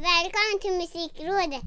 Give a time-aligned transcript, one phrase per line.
[0.00, 1.62] Välkommen till Musikrådet!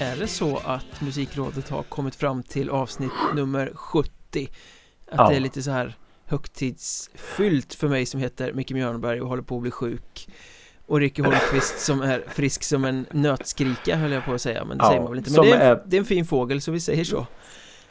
[0.00, 4.10] Är det så att Musikrådet har kommit fram till avsnitt nummer 70?
[5.10, 5.28] Att Ja.
[5.28, 5.96] det är lite så här
[6.26, 10.28] högtidsfyllt för mig som heter Micke Mjörnberg och håller på att bli sjuk
[10.92, 14.78] Och Ricky Holmqvist som är frisk som en nötskrika höll jag på att säga Men
[14.78, 16.24] det Ja, säger man väl inte Men det är, en, är- det är en fin
[16.24, 17.26] fågel så vi säger så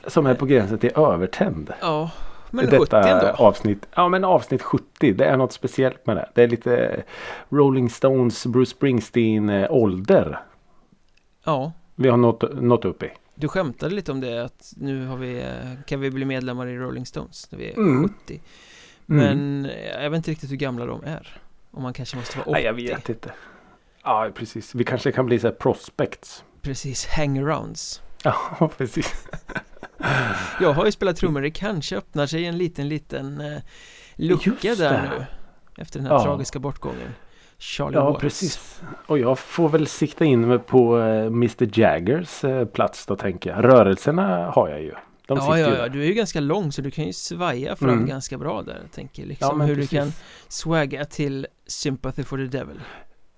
[0.07, 1.73] Som är på gränsen till övertänd.
[1.81, 2.11] Ja
[2.51, 6.29] Men Detta 70 ändå avsnitt, ja men avsnitt 70, det är något speciellt med det.
[6.33, 7.03] Det är lite
[7.49, 10.39] Rolling Stones, Bruce Springsteen eh, ålder.
[11.43, 13.09] Ja Vi har nått, nått upp i.
[13.35, 16.77] Du skämtade lite om det att nu har vi, eh, kan vi bli medlemmar i
[16.77, 18.09] Rolling Stones när vi är Mm.
[18.25, 18.41] 70
[19.09, 19.23] Mm.
[19.25, 21.37] Men eh, jag vet inte riktigt hur gamla de är
[21.71, 23.31] Om man kanske måste vara 80 Nej jag vet inte.
[24.03, 26.43] Ja precis, vi kanske kan bli så här prospects.
[26.61, 29.25] Precis, hangarounds Ja precis.
[30.61, 33.61] Jag har ju spelat trummor, det kanske öppnar sig en liten liten eh,
[34.15, 35.25] lucka där nu
[35.81, 36.23] Efter den här Ja.
[36.23, 37.13] tragiska bortgången
[37.57, 38.81] Charlie Ja Watts precis.
[39.07, 43.49] Och jag får väl sikta in mig på eh, Mr Jaggers eh, plats då tänker
[43.49, 43.63] jag.
[43.65, 44.93] Rörelserna har jag ju.
[45.35, 47.89] De Ja, ja, ja, du är ju ganska lång så du kan ju svaja fram
[47.89, 48.05] Mm.
[48.05, 49.89] ganska bra där Jag tänker Ja, liksom men hur precis.
[49.89, 50.11] du kan
[50.47, 52.79] swagga till Sympathy for the Devil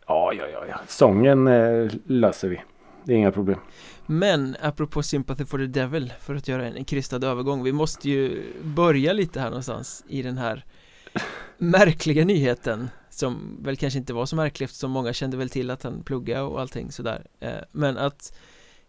[0.08, 0.80] Ja, ja, ja, ja.
[0.88, 2.62] Sången eh, löser vi.
[3.04, 3.60] Det är inga problem.
[4.06, 8.44] Men apropå Sympathy for the Devil För att göra en krystad övergång Vi måste ju
[8.64, 10.66] börja lite här någonstans I den här
[11.58, 15.84] märkliga nyheten Som väl kanske inte var så märklig Eftersom många kände väl till att
[15.84, 18.38] han pluggade och allting sådär Eh, Men att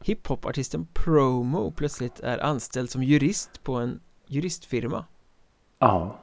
[0.07, 5.05] Hiphopartisten Promo plötsligt är anställd som jurist på en juristfirma
[5.79, 6.19] Ja.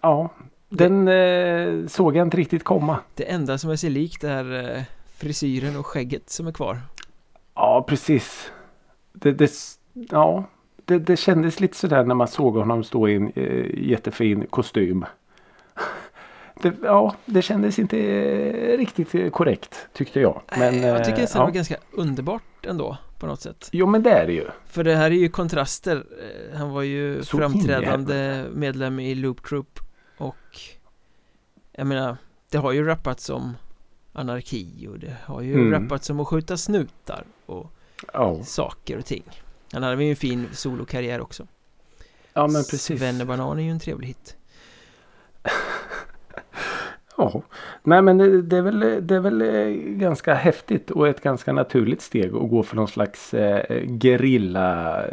[0.00, 0.30] Ja.
[0.68, 2.98] Den eh, såg jag inte riktigt komma.
[3.14, 6.78] Det enda som är sig likt är eh, frisyren och skägget som är kvar
[7.54, 8.52] Ja, precis.
[9.12, 9.52] Det, det,
[9.92, 10.44] ja.
[10.84, 15.04] det, det kändes lite sådär när man såg honom stå i en eh, jättefin kostym.
[16.62, 20.42] Det, ja, det kändes inte eh, riktigt eh, korrekt tyckte jag.
[20.58, 21.44] Men, Eh, Jag tycker eh, det ja.
[21.44, 24.46] var ganska underbart ändå på något sätt Jo, men det är det ju.
[24.66, 25.96] För det här är ju kontraster
[26.52, 29.78] Eh, Han var ju Så framträdande medlem i Loop Troop
[30.18, 30.36] Och
[31.72, 32.16] Jag menar
[32.50, 33.56] Det har ju rappats om
[34.12, 35.70] Anarki och det har ju Mm.
[35.82, 37.72] rappats om att skjuta snutar och
[38.12, 39.24] Ja, saker och ting
[39.72, 41.46] Han hade ju en fin solokarriär också
[42.32, 42.98] ja men precis.
[43.00, 44.36] Svennebanan är ju en trevlig hit
[47.20, 47.42] Ja,
[47.82, 49.66] nej men det, det, är väl, det är väl eh,
[49.98, 55.12] ganska häftigt och ett ganska naturligt steg att gå från någon slags eh, gerilla eh,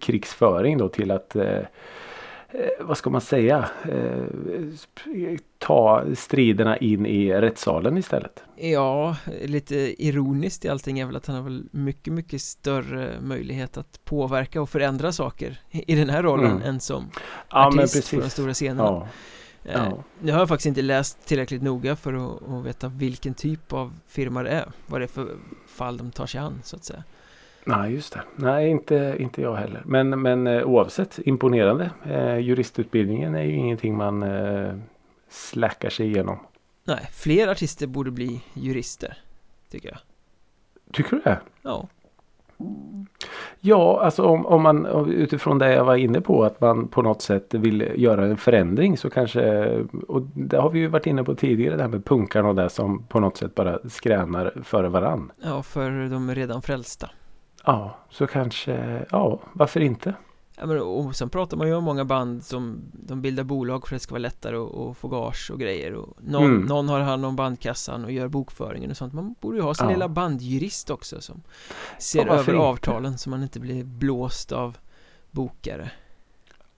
[0.00, 1.64] krigsföring då till att eh, eh,
[2.80, 4.24] vad ska man säga eh,
[5.58, 8.44] ta striderna in i rättssalen istället.
[8.56, 9.74] Ja, lite
[10.06, 14.62] ironiskt i allting är väl att han har väl mycket, mycket större möjlighet att påverka
[14.62, 16.62] och förändra saker i den här rollen Mm.
[16.62, 17.10] än som
[17.50, 19.08] Ja artist på de stora scenerna Ja,
[19.62, 20.04] Ja.
[20.20, 23.92] Nu har jag faktiskt inte läst tillräckligt noga för att, att veta vilken typ av
[24.06, 27.04] firma det är Vad det är för fall de tar sig an så att säga
[27.64, 28.22] nej just det.
[28.36, 29.82] Nej inte, inte jag heller.
[29.86, 31.90] Men, men eh, oavsett imponerande.
[32.06, 34.74] Eh, juristutbildningen är ju ingenting man eh,
[35.28, 36.38] släckar sig igenom.
[36.84, 39.18] Nej, fler artister borde bli jurister
[39.70, 39.98] Tycker jag
[40.92, 41.40] Tycker du det?
[41.62, 41.88] Ja,
[43.60, 47.22] Ja, alltså om, om man utifrån det jag var inne på att man på något
[47.22, 49.66] sätt vill göra en förändring så kanske
[50.08, 52.70] och det har vi ju varit inne på tidigare det här med punkarna och det
[52.70, 55.32] som på något sätt bara skränar före varann.
[55.42, 57.10] ja för de redan frälsta
[57.64, 60.14] Ja, så kanske, ja, varför inte?
[60.82, 64.04] Och sen pratar man ju om många band som De bildar bolag för att det
[64.04, 66.62] ska vara lättare att, få gage och grejer och någon, Mm.
[66.66, 69.86] någon har hand om bandkassan och gör bokföringen och sånt Man borde ju ha sin
[69.86, 69.92] Ja.
[69.92, 71.42] lilla bandjurist också som
[71.98, 74.76] Ser Ja, över avtalen så man inte blir blåst av
[75.30, 75.90] bokare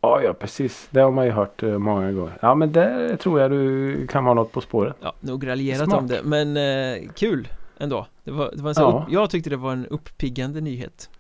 [0.01, 0.89] Ja, ja precis.
[0.91, 2.39] Det har man ju hört eh, många gånger.
[2.43, 4.97] Ja, men där tror jag du kan vara något på spåret.
[5.01, 6.01] Ja, nog raljerat Smart.
[6.01, 9.05] om det, men eh, kul ändå Det var, det var en Ja.
[9.07, 11.11] upp, jag tyckte det var en uppiggande nyhet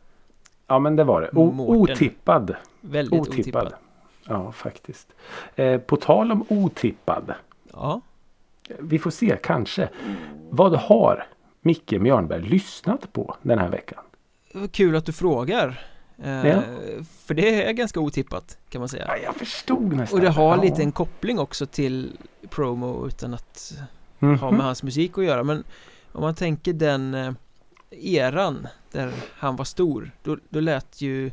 [0.67, 1.31] Ja, men det var det.
[1.32, 1.94] O- Mårten.
[1.94, 2.55] otippad.
[2.81, 3.38] Väldigt Otippad.
[3.67, 3.75] otippad,
[4.29, 5.09] Ja, faktiskt.
[5.56, 7.35] Eh, på tal om otippad.
[7.73, 8.00] Ja,
[8.79, 9.88] Vi får se kanske.
[10.50, 11.26] Vad har
[11.61, 13.99] Micke Mjörnberg lyssnat på den här veckan?
[14.70, 15.85] kul att du frågar
[16.23, 16.62] eh, Ja.
[17.26, 20.19] För det är ganska otippat kan man säga Ja, jag förstod nästan.
[20.19, 20.62] Och det har Ja.
[20.62, 22.17] lite en koppling också till
[22.50, 23.73] promo utan att
[24.19, 24.38] Mhm.
[24.38, 25.65] ha med hans musik att göra Men
[26.12, 27.32] om man tänker den eh,
[27.93, 31.31] eran där han var stor Då, då lät ju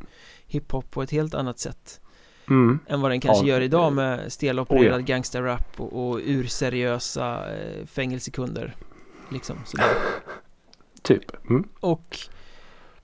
[0.47, 2.01] hiphop på ett helt annat sätt
[2.49, 2.79] Mm.
[2.87, 5.05] än vad den kanske Ja, gör idag med stelopererad Oh ja.
[5.05, 8.75] gangsterrap och, och urseriösa eh, fängelsekunder
[9.31, 9.87] liksom sådär.
[11.01, 11.49] Typ.
[11.49, 11.67] Mm.
[11.79, 12.17] Och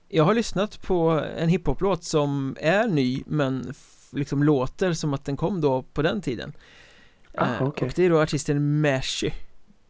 [0.08, 3.72] jag har lyssnat på en hiphop-låt som är ny men
[4.12, 6.52] liksom låter som att den kom då på den tiden.
[7.34, 7.88] Ah, Eh, okej.
[7.88, 9.30] Och det är då artisten Meshy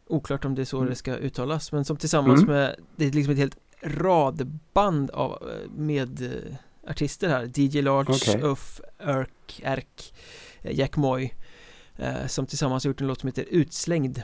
[0.09, 2.53] Oklart om det är så det ska uttalas men som tillsammans Mm.
[2.55, 8.11] med Det är liksom ett helt radband av eh, med eh, artister här DJ Large,
[8.13, 8.41] Okej.
[8.43, 10.13] Uff, Erk, Erk
[10.61, 11.31] eh, Jack Moy
[11.95, 14.21] eh, Som tillsammans har gjort en låt som heter Utslängd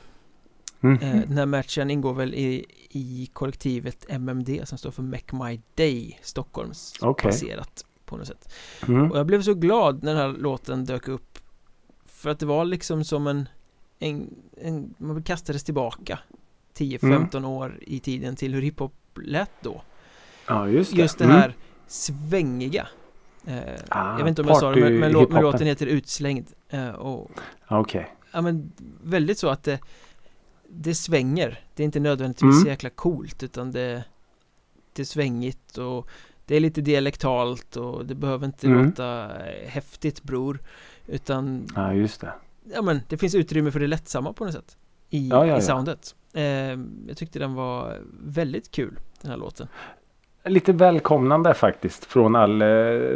[0.80, 1.00] Mhm.
[1.01, 5.62] eh, Den här matchen ingår väl i, i kollektivet MMD som står för Make My
[5.75, 7.30] Day Stockholms Okej.
[7.30, 8.53] baserat på något sätt
[8.88, 9.12] Mm.
[9.12, 11.39] och jag blev så glad när den här låten dök upp
[12.06, 13.50] För att det var liksom som en,
[14.09, 16.19] en, en Man kastades tillbaka
[16.77, 19.81] 10-15 år i tiden till hur hiphop lät då
[20.47, 21.01] Ja, just det.
[21.01, 21.35] Just det Mm.
[21.38, 21.55] här
[21.88, 22.88] svängiga
[23.47, 23.57] eh,
[23.89, 26.47] Ah, Jag vet inte om jag sa det men, men, lå- men låten heter Utslängd
[26.69, 27.31] eh, och
[27.67, 28.15] Ja, Okej.
[28.31, 28.71] Ja men
[29.03, 29.79] väldigt så att det
[30.67, 32.61] Det svänger Det är inte nödvändigtvis Mm.
[32.61, 34.03] så jäkla coolt utan det
[34.94, 36.07] Det är svängigt och
[36.45, 38.85] Det är lite dialektalt och det behöver inte Mm.
[38.85, 40.59] låta eh, häftigt bror
[41.07, 42.33] Utan Ja, just det.
[42.63, 44.77] Ja men det finns utrymme för det lättsamma på något sätt.
[45.10, 46.15] I, Ja, ja, i soundet.
[46.33, 46.44] Eh,
[47.07, 49.68] Jag tyckte den var väldigt kul Den här låten.
[50.45, 52.68] Lite välkomnande faktiskt från all eh,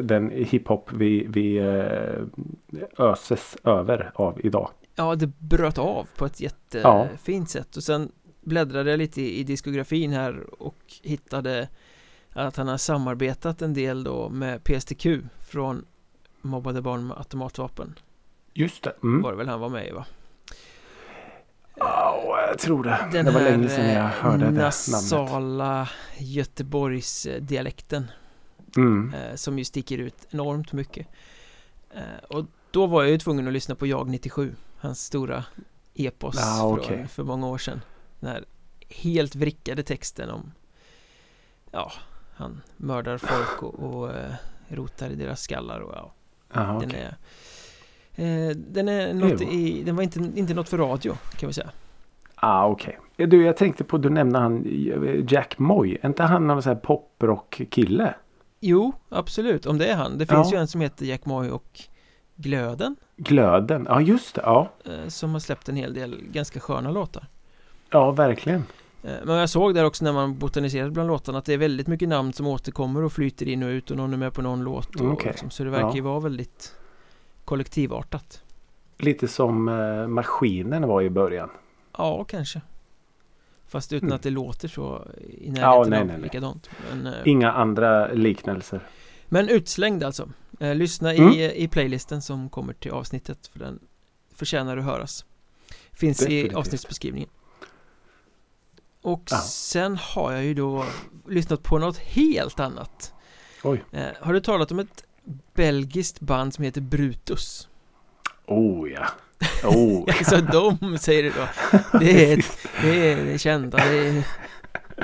[0.04, 4.70] den hiphop vi, vi eh, öses över av idag.
[4.96, 7.78] Ja det bröt av på ett jättefint sätt.
[7.78, 8.12] Och sen
[8.42, 11.70] bläddrade jag lite i, i diskografin här och hittade
[12.34, 15.06] att han har samarbetat en del då med PSTQ
[15.40, 15.86] från
[16.42, 17.96] Mobbade barn med automatvapen
[18.58, 18.94] Just det.
[19.04, 19.22] Mm.
[19.22, 20.06] var det väl han var med i va?
[21.76, 23.10] Ja, jag tror det.
[23.12, 24.64] Den det var länge sedan jag hörde det namnet.
[24.64, 28.12] nasala Göteborgsdialekten
[28.78, 29.14] Mm.
[29.14, 31.08] eh, som ju sticker ut enormt mycket
[31.92, 35.44] eh, och då var jag ju tvungen att lyssna på Jag 97 hans stora
[35.94, 37.08] epos Ah, från okej.
[37.08, 37.82] för många år sedan
[38.20, 38.46] den här
[38.90, 40.52] helt vrickade texten om
[41.72, 41.92] ja,
[42.36, 44.34] han mördar folk och, och eh,
[44.70, 46.14] rotar i deras skallar och ja,
[46.62, 47.02] Aha, den okej.
[47.02, 47.16] är
[48.56, 51.70] den är något i, den var inte, inte något för radio kan vi säga
[52.36, 53.00] Ah, okej.
[53.16, 53.26] Okay.
[53.26, 55.98] Du, jag tänkte på, du nämnde han eh, Jack Moy.
[56.02, 58.14] Är inte han någon sån här poprock-kille?
[58.60, 60.18] Jo, absolut, om det är han.
[60.18, 60.58] Det finns Ja.
[60.58, 61.80] ju en som heter Jack Moy och
[62.36, 63.86] Glöden Glöden.
[63.90, 64.42] Ja, just det.
[64.46, 67.28] Ja, eh, som har släppt en hel del ganska sköna låtar.
[67.90, 68.64] ja verkligen.
[69.04, 71.88] Eh, Men jag såg där också när man botaniserade bland låtarna att det är väldigt
[71.88, 74.64] mycket namn som återkommer och flyter in och ut och någon är med på någon
[74.64, 75.32] låt och Okej.
[75.32, 76.04] liksom, så det verkar ju Ja.
[76.04, 76.76] vara väldigt
[77.48, 78.44] kollektivartat.
[78.98, 81.50] Lite som eh, maskinen var i början.
[81.98, 82.62] Ja, kanske.
[83.68, 84.16] Fast utan Mm.
[84.16, 86.70] att det låter så i närheten Ja, nej, av nej, likadant.
[86.90, 88.80] Men, eh, Inga andra liknelser.
[89.26, 90.30] men utslängd alltså.
[90.60, 91.30] Eh, lyssna Mm.
[91.34, 93.80] i, i playlisten som kommer till avsnittet för den
[94.36, 95.26] förtjänar att höras.
[95.92, 96.56] Finns i Definitivt.
[96.56, 97.30] avsnittsbeskrivningen.
[99.02, 99.38] Och Ja.
[99.38, 100.86] sen har jag ju då
[101.28, 103.14] lyssnat på något helt annat.
[103.64, 103.84] Oj.
[103.92, 105.04] Eh, har du talat om ett
[105.54, 107.68] belgiskt band som heter Brutus?
[108.46, 109.08] Oh ja.
[109.64, 110.14] Oh ja.
[110.18, 111.48] Alltså de säger det då.
[112.00, 112.46] Det är,
[112.82, 114.28] det är, det kända, det är,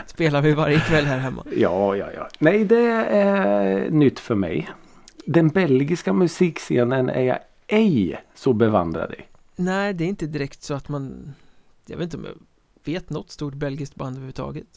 [0.08, 1.44] spelar vi varje kväll här hemma.
[1.56, 2.30] Ja, ja, ja.
[2.40, 4.70] Nej, det är nytt för mig.
[5.26, 9.22] Den belgiska musikscenen är jag ej så bevandrad i.
[9.56, 11.34] Nej, det är inte direkt så att man
[11.86, 12.36] Jag vet inte om jag
[12.94, 14.68] vet något stort belgiskt band överhuvudtaget.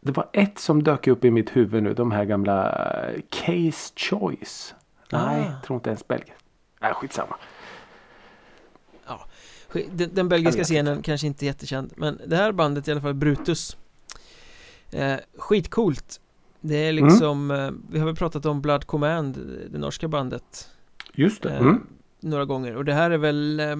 [0.00, 1.94] Det var ett som dök upp i mitt huvud nu.
[1.94, 2.72] De här gamla
[3.08, 4.74] eh, Case Choice.
[5.12, 5.66] Nej, Ah.
[5.66, 6.32] tror inte ens belgiskt.
[6.80, 7.36] Nej, skitsamma.
[9.92, 13.14] Den, den belgiska scenen kanske inte är jättekänd Men det här bandet i alla fall
[13.14, 13.76] Brutus
[14.92, 16.20] eh, Skitcoolt
[16.60, 17.04] Det är Mm.
[17.06, 19.34] liksom eh, Vi har väl pratat om Blood Command
[19.70, 20.68] Det norska bandet
[21.12, 21.50] Just det.
[21.50, 21.86] eh, Mm.
[22.20, 23.76] Några gånger och det här är väl eh,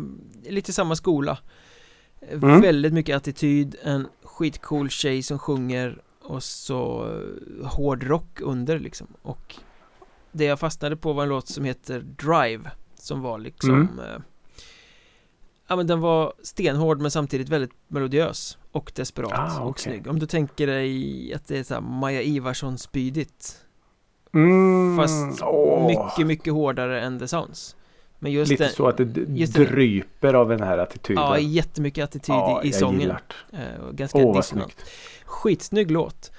[0.52, 1.38] Lite samma skola
[2.30, 2.60] Mm.
[2.60, 7.08] Väldigt mycket attityd En skitcool tjej som sjunger Och så
[7.60, 9.56] eh, hårdrock under liksom Och
[10.32, 13.98] Det jag fastnade på var en låt som heter Drive Som var liksom Mm.
[13.98, 14.20] eh,
[15.68, 19.82] Ja men den var stenhård men samtidigt väldigt melodiös Och desperat Ah, och okej.
[19.82, 23.56] snygg Om du tänker dig att det är såhär Maja Ivarsson-spydigt
[24.32, 24.96] Mm.
[24.96, 25.86] Fast Åh.
[25.86, 27.76] mycket, mycket hårdare än The Sounds
[28.22, 31.22] Men just Lite den, så att det d- just den- dryper av den här attityden.
[31.22, 33.12] Ja, jättemycket attityd Ja, i, i sången
[33.88, 34.84] och Ganska Åh, dissonant.
[35.24, 36.32] Skitsnygg låt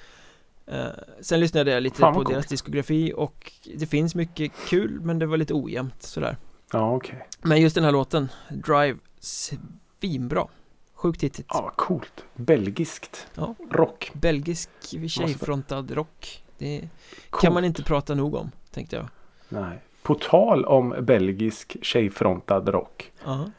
[0.66, 0.84] eh,
[1.20, 5.26] Sen lyssnade jag lite Fan, på deras diskografi och det finns mycket kul men det
[5.26, 6.36] var lite ojämnt sådär
[6.72, 7.26] Ja, okej.
[7.42, 10.46] Men just den här låten, Drive, svinbra
[10.94, 12.24] Sjukt hittigt Ja, vad coolt.
[12.34, 13.26] Belgiskt.
[13.34, 13.54] Ja.
[13.70, 14.10] Rock.
[14.14, 14.70] Belgisk
[15.08, 16.88] tjejfrontad rock Det
[17.30, 17.42] Coolt.
[17.42, 19.08] kan man inte prata nog om, tänkte jag
[19.48, 19.78] Nej.
[20.02, 23.12] På tal om belgisk tjejfrontad rock.
[23.24, 23.50] Ja,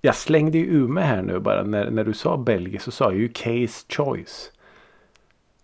[0.00, 3.04] Jag slängde ju ur mig här nu bara när, när du sa Belgien så sa
[3.04, 4.52] jag ju Case Choice.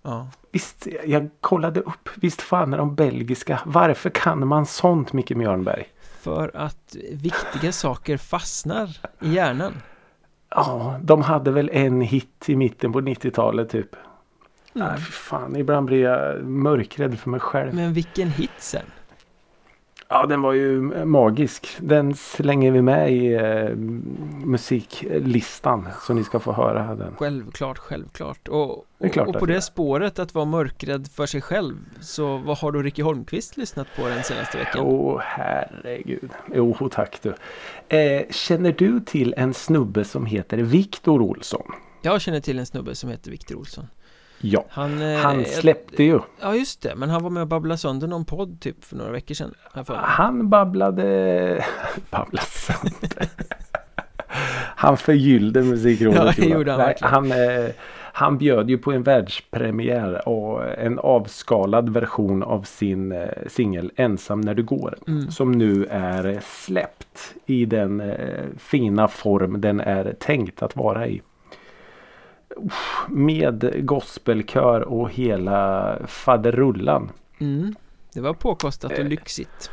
[0.02, 0.28] Ja.
[0.52, 2.08] Visst, jag kollade upp.
[2.14, 3.60] Visst fan är de belgiska.
[3.64, 5.86] Varför kan man sånt Micke Mjörnberg?
[6.20, 9.72] För att viktiga saker fastnar i hjärnan.
[10.48, 13.94] Ja, de hade väl en hit i mitten på 90-talet typ.
[13.94, 14.88] Mm.
[14.88, 15.56] Nej, fan.
[15.56, 17.74] Ibland blir jag mörkrädd för mig själv.
[17.74, 18.86] Men vilken hit sen?
[20.08, 21.76] Ja, den var ju magisk.
[21.80, 23.76] Den slänger vi med i eh,
[24.44, 25.88] musiklistan.
[26.00, 27.14] Så ni ska få höra den.
[27.18, 28.48] Självklart, självklart.
[28.48, 32.58] Och, Det klart och på det spåret att vara mörkrädd för sig själv Så vad
[32.58, 34.82] har då Ricky Holmqvist lyssnat på den senaste veckan?
[34.86, 36.30] Åh herregud.
[36.54, 37.34] Jo tack du.
[37.98, 41.66] Eh, känner du till en snubbe som heter Viktor Olsson?
[42.02, 43.86] Jag känner till en snubbe som heter Viktor Olsson
[44.44, 44.64] Ja.
[44.68, 46.20] Han, eh, Han släppte ju.
[46.40, 49.10] Ja just det, men han var med och babblade sönder någon podd typ för några
[49.10, 49.54] veckor sedan.
[49.88, 51.64] Han babblade...
[52.10, 53.28] babblade sönder.
[54.76, 56.38] Han förgyllde musikrådet.
[56.38, 57.70] Ja, gjorde han Nej, han, eh,
[58.12, 64.40] han bjöd ju på en världspremiär och en avskalad version av sin eh, singel Ensam
[64.40, 64.98] när du går.
[65.06, 65.30] Mm.
[65.30, 71.22] Som nu är släppt i den eh, fina form den är tänkt att vara i.
[73.08, 77.10] Med gospelkör och hela faderullan.
[77.40, 77.74] Mm.
[78.14, 79.08] Det var påkostat och Eh.
[79.08, 79.70] lyxigt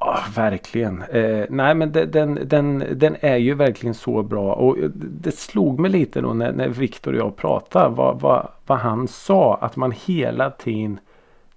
[0.00, 1.02] Ja, verkligen.
[1.02, 4.54] Eh, nej, men de- den, den, den är ju verkligen så bra.
[4.54, 7.94] Och eh, det slog mig lite då när, när Viktor och jag pratade.
[7.94, 9.54] Vad, vad, vad han sa.
[9.60, 10.98] Att man hela tiden.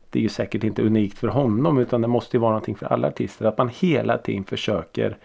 [0.09, 1.77] Det är ju säkert inte unikt för honom.
[1.77, 3.45] Utan det måste ju vara någonting för alla artister.
[3.45, 5.17] Att man hela tiden försöker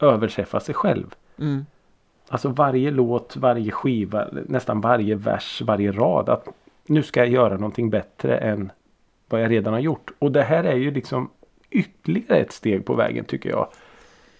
[0.00, 1.14] överträffa sig själv.
[1.38, 1.66] mm.
[2.32, 6.28] Alltså varje låt, varje skiva, nästan varje vers, varje rad.
[6.28, 6.48] Att
[6.86, 8.72] nu ska jag göra någonting bättre än
[9.28, 10.10] vad jag redan har gjort.
[10.18, 11.30] Och det här är ju liksom
[11.70, 13.68] ytterligare ett steg på vägen tycker jag.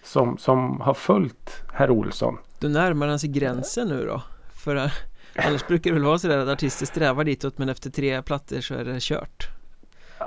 [0.03, 2.37] Som, som har följt herr Olsson.
[2.59, 4.21] Då närmar han sig gränsen nu då
[4.63, 4.91] För eh,
[5.35, 8.73] annars brukar det väl vara sådär att artister strävar ditåt men efter tre plattor så
[8.73, 9.49] är det kört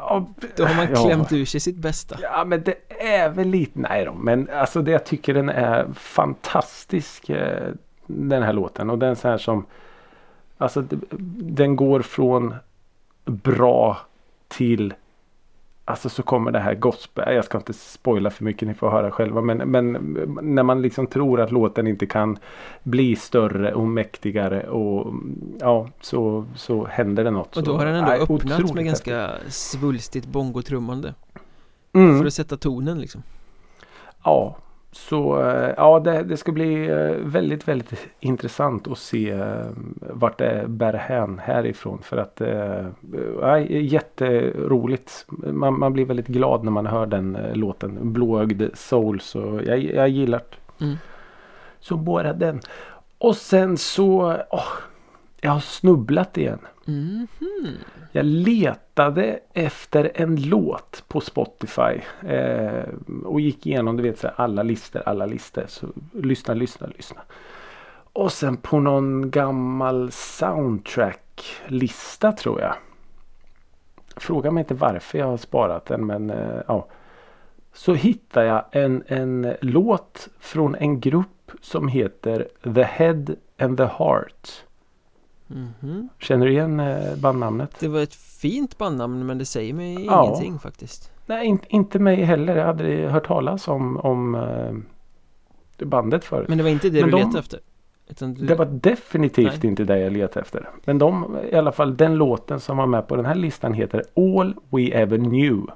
[0.01, 0.27] Ja,
[0.57, 1.05] Då har man ja.
[1.05, 4.13] klämt ur sig sitt bästa Ja men det är väl lite, nej då.
[4.13, 7.29] Men alltså det jag tycker den är fantastisk.
[7.31, 7.73] eh,
[8.07, 8.91] Den här låten.
[8.91, 9.67] Och den så här som.
[10.59, 10.85] Alltså
[11.39, 12.55] den går från
[13.25, 13.99] bra
[14.49, 14.95] till.
[15.89, 17.35] Alltså så kommer det här gospel.
[17.35, 18.69] Jag ska inte spoila för mycket.
[18.69, 19.41] Ni får höra själva.
[19.41, 19.93] Men, men
[20.43, 22.39] när man liksom tror att låten inte kan
[22.83, 24.69] bli större och mäktigare.
[24.69, 25.15] Och
[25.61, 27.57] ja så, så händer det något.
[27.57, 28.85] Och då har den ändå nej, öppnat otroligt med häftigt.
[28.85, 31.15] ganska svulstigt bongotrummande
[31.93, 32.19] Mm.
[32.19, 33.23] För att sätta tonen liksom
[34.25, 34.57] Ja,
[34.97, 39.67] så eh, ja, det, det ska bli eh, väldigt, väldigt intressant att se eh,
[40.01, 41.99] vart det bär hän härifrån.
[42.03, 42.87] För att eh,
[43.41, 45.27] ja, jätteroligt.
[45.29, 48.13] Man, man blir väldigt glad när man hör den låten.
[48.13, 49.21] Blåögd soul.
[49.21, 50.85] Så jag, jag gillar det.
[50.85, 50.97] Mm.
[51.81, 52.61] Så bara den.
[53.19, 54.37] Och sen så.
[54.51, 54.73] åh,
[55.41, 56.59] jag har snubblat igen.
[56.85, 57.27] Mhm.
[58.13, 62.01] Jag letade efter en låt på Spotify.
[62.29, 62.85] Eh,
[63.25, 65.65] och gick igenom du vet, så här, alla listor, alla listor.
[65.69, 67.21] Så lyssna, lyssna, lyssna.
[68.13, 72.75] Och sen på någon gammal soundtrack-lista tror jag.
[74.17, 76.87] Fråga mig inte varför jag har sparat den men eh, ja.
[77.73, 83.25] Så hittar jag en, en låt från en grupp som heter The Head
[83.59, 84.66] and the Heart.
[85.47, 86.09] Mhm.
[86.19, 87.77] Känner du igen eh, bandnamnet?
[87.81, 90.25] Det var ett fint bandnamn men det säger mig Ja.
[90.27, 92.57] ingenting faktiskt Nej, in, inte mig heller.
[92.57, 96.49] Jag hade hört talas om, om eh, bandet förut.
[96.49, 97.61] Men det var inte det Men du de- letade efter?
[98.19, 98.47] Du...
[98.47, 99.67] Det var definitivt Nej.
[99.71, 100.71] inte det jag letade efter.
[100.85, 104.03] Men de, i alla fall den låten som var med på den här listan heter
[104.17, 105.67] All We Ever Knew.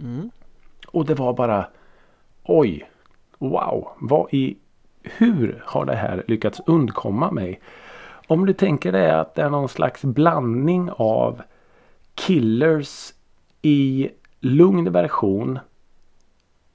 [0.00, 0.30] mm.
[0.88, 1.66] Och det var bara
[2.44, 2.90] Oj!
[3.38, 3.88] Wow!
[3.98, 4.56] Vad i
[5.02, 7.60] Hur har det här lyckats undkomma mig?
[8.26, 11.42] Om du tänker dig att det är någon slags blandning av
[12.14, 13.12] Killers
[13.62, 14.08] i
[14.40, 15.58] lugn version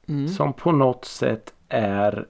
[0.08, 0.28] Mm.
[0.28, 2.28] som på något sätt är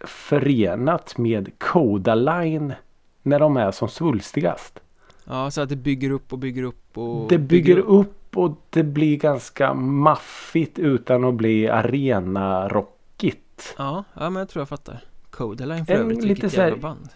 [0.00, 2.74] förenat med Codaline
[3.22, 4.80] när de är som svulstigast.
[5.24, 8.82] Ja, så att det bygger upp och bygger upp och det bygger upp och det
[8.82, 13.74] blir ganska maffigt utan att bli arena-rockigt.
[13.78, 15.00] Ja, ja men jag tror jag fattar
[15.30, 17.08] Codaline för En övrigt, lite vilket jävla band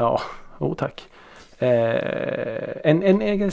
[0.00, 0.20] Ja,
[0.58, 1.08] oh, tack.
[1.58, 3.50] Eh, en, en, en,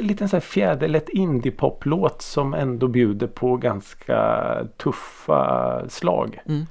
[0.00, 6.40] liten så här fjäderlätt indie-pop-låt som ändå bjuder på ganska tuffa slag.
[6.46, 6.66] mm.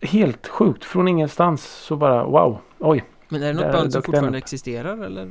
[0.00, 0.84] Helt sjukt.
[0.84, 2.58] Från ingenstans så bara wow.
[2.78, 3.04] Oj.
[3.28, 5.28] Men är det något band som fortfarande existerar eller?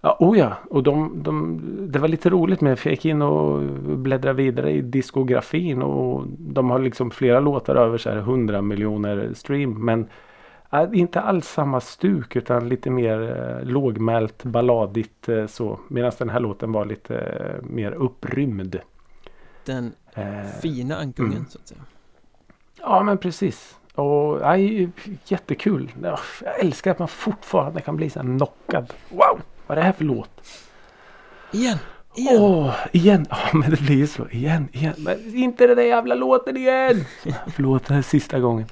[0.00, 1.60] Ja, oh ja, och de, de,
[1.92, 3.62] det var lite roligt med för jag gick in och
[3.98, 9.32] bläddrade vidare i diskografin och de har liksom flera låtar över så här 100 miljoner
[9.34, 10.08] stream men
[10.92, 16.40] inte alls samma stuk utan lite mer eh, lågmält balladigt eh, så medan den här
[16.40, 18.80] låten var lite eh, mer upprymd.
[19.64, 21.46] Den Eh, fina ankungen mm.
[21.48, 21.80] så att säga.
[22.78, 23.76] Ja men precis.
[23.94, 24.88] Och aj,
[25.24, 25.92] jättekul.
[26.02, 28.94] Ja, Jag älskar att man fortfarande kan bli så här knockad.
[29.08, 29.40] Wow!
[29.66, 30.30] Vad är det här för låt?
[31.52, 31.78] Igen!
[32.16, 32.42] Igen!
[32.42, 33.26] Åh, igen!
[33.30, 34.28] Ja men det blir ju så.
[34.28, 34.94] Igen, igen.
[34.98, 37.04] Men inte den där jävla låten igen!
[37.46, 38.66] Förlåt, den här sista gången.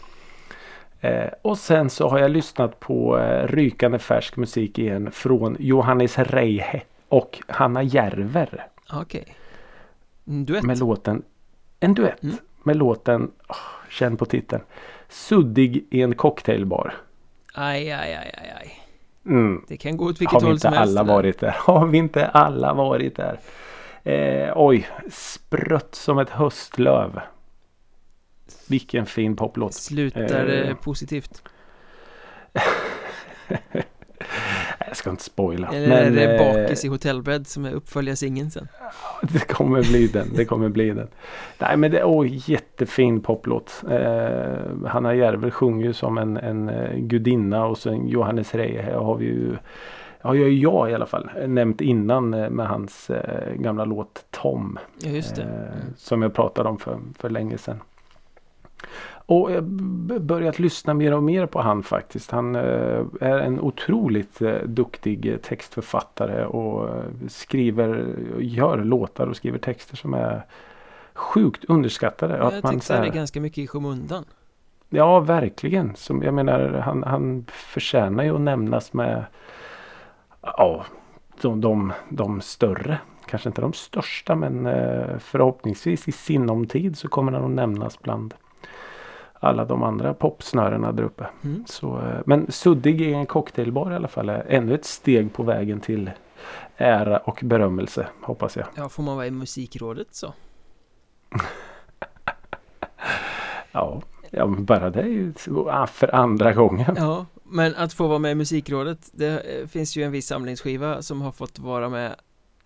[1.07, 6.19] Eh, och sen så har jag lyssnat på eh, rykande färsk musik igen från Johannes
[6.19, 8.67] Reihe och Hanna Järver.
[8.93, 9.37] Okej.
[10.25, 10.65] En duett.
[10.65, 11.23] Med låten
[11.81, 12.23] En duett.
[12.23, 12.37] Mm.
[12.63, 13.57] Med låten, åh,
[13.91, 14.63] känn på titeln.
[15.09, 16.95] Suddig i en cocktailbar.
[17.55, 18.81] Aj, aj, aj, aj, aj.
[19.27, 19.65] Mm.
[19.69, 20.99] Det kan gå åt vilket Har vi håll inte som helst.
[20.99, 21.15] alla det där.
[21.15, 21.57] varit där?
[21.59, 23.39] Har vi inte alla varit där?
[24.05, 27.21] Eh, oj, sprött som ett höstlöv.
[28.69, 29.75] Vilken fin poplåt.
[29.75, 30.69] Slutar Eh.
[30.69, 31.43] eh, positivt.
[34.87, 35.69] Jag ska inte spoila.
[35.69, 38.69] Eller men, är det eh, Bakis i hotellbädd som är uppföljarsingeln sen?
[39.33, 40.29] Det kommer bli den.
[40.35, 41.09] Det kommer bli den.
[41.59, 43.83] Nej men det är oj, jättefin poplåt.
[43.91, 49.17] Eh, Hanna Järver sjunger ju som en, en eh, gudinna och sen Johannes Reihe har
[49.17, 49.57] vi ju
[50.21, 54.79] har ju jag i alla fall nämnt innan med hans eh, gamla låt Tom.
[54.99, 55.43] Ja, just det.
[55.43, 55.95] Eh, Mm.
[55.97, 57.81] Som jag pratade om för, för länge sedan.
[59.29, 62.31] Och jag b- börjat lyssna mer och mer på han faktiskt.
[62.31, 69.37] Han eh, är en otroligt eh, duktig eh, textförfattare och eh, skriver, gör låtar och
[69.37, 70.43] skriver texter som är
[71.15, 72.37] sjukt underskattade.
[72.37, 74.25] Ja, Att jag man här- det ganska mycket i skymundan.
[74.89, 75.95] Ja, verkligen.
[75.97, 79.25] Som, jag menar, han, han förtjänar ju att nämnas med
[80.43, 80.85] ja,
[81.41, 82.99] de, de, de större.
[83.27, 88.03] Kanske inte de största men eh, förhoppningsvis i sinom tid så kommer han att nämnas
[88.03, 88.35] bland
[89.41, 91.27] alla de andra popsnörena där uppe.
[91.45, 91.65] Mm.
[91.67, 95.43] Så, eh, men suddig i en cocktailbar i alla fall är ännu ett steg på
[95.43, 96.11] vägen till
[96.77, 98.67] ära och berömmelse hoppas jag.
[98.75, 100.33] Ja, får man vara i musikrådet så.
[103.73, 105.33] Ja, ja bara det är ju
[105.87, 106.95] för andra gången.
[106.97, 111.03] Ja, men att få vara med i musikrådet Det eh, finns ju en viss samlingsskiva
[111.03, 112.15] som har fått vara med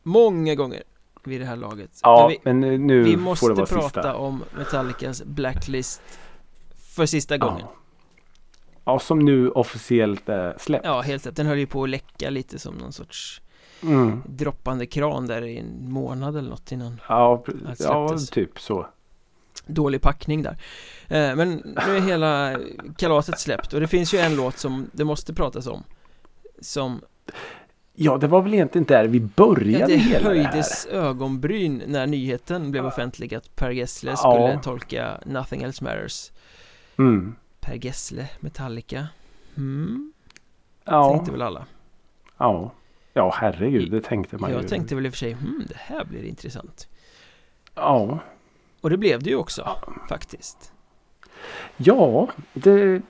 [0.03, 0.83] Många gånger
[1.25, 3.83] vid det här laget Ja, vi, men nu, nu vi får måste det vara prata
[3.83, 4.15] sista.
[4.15, 6.03] om Metallicas Blacklist
[7.01, 7.73] För sista gången Ja.
[8.85, 10.85] ja, som nu officiellt är släppt.
[10.87, 11.37] Ja, helt rätt.
[11.37, 13.41] Den höll ju på att läcka lite som någon sorts
[13.83, 14.23] Mm.
[14.27, 17.45] droppande kran där i en månad eller något innan Ja,
[17.79, 18.87] ja, typ så.
[19.67, 20.57] Dålig packning där
[21.09, 21.51] eh, Men
[21.87, 22.59] nu är hela
[22.97, 25.83] kalaset släppt och det finns ju en låt som det måste pratas om
[26.61, 27.01] Som
[27.95, 31.05] Ja, det var väl egentligen där vi började ja, det hela höjdes det här.
[31.05, 34.17] ögonbryn när nyheten blev offentlig att Per Gessle Ja.
[34.17, 36.31] skulle tolka Nothing Else Matters
[37.01, 37.35] Mm.
[37.61, 39.07] Per Gessle, Metallica.
[39.55, 40.13] Hmm,
[40.85, 41.67] Ja, tänkte väl alla.
[42.39, 42.73] Ja.
[43.13, 44.69] Ja, herregud, det tänkte man Jag ju.
[44.69, 46.89] tänkte väl i och för sig, hmm, det här blir intressant.
[47.75, 48.19] Ja,
[48.81, 49.69] Och det blev det ju också,
[50.09, 50.73] faktiskt.
[51.77, 53.03] Ja det,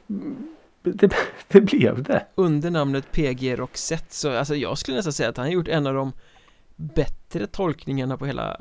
[0.83, 1.13] det,
[1.49, 2.27] det blev det.
[2.35, 5.87] under namnet PG Roxette så alltså jag skulle nästan säga att han har gjort en
[5.87, 6.13] av de
[6.77, 8.57] bättre tolkningarna på hela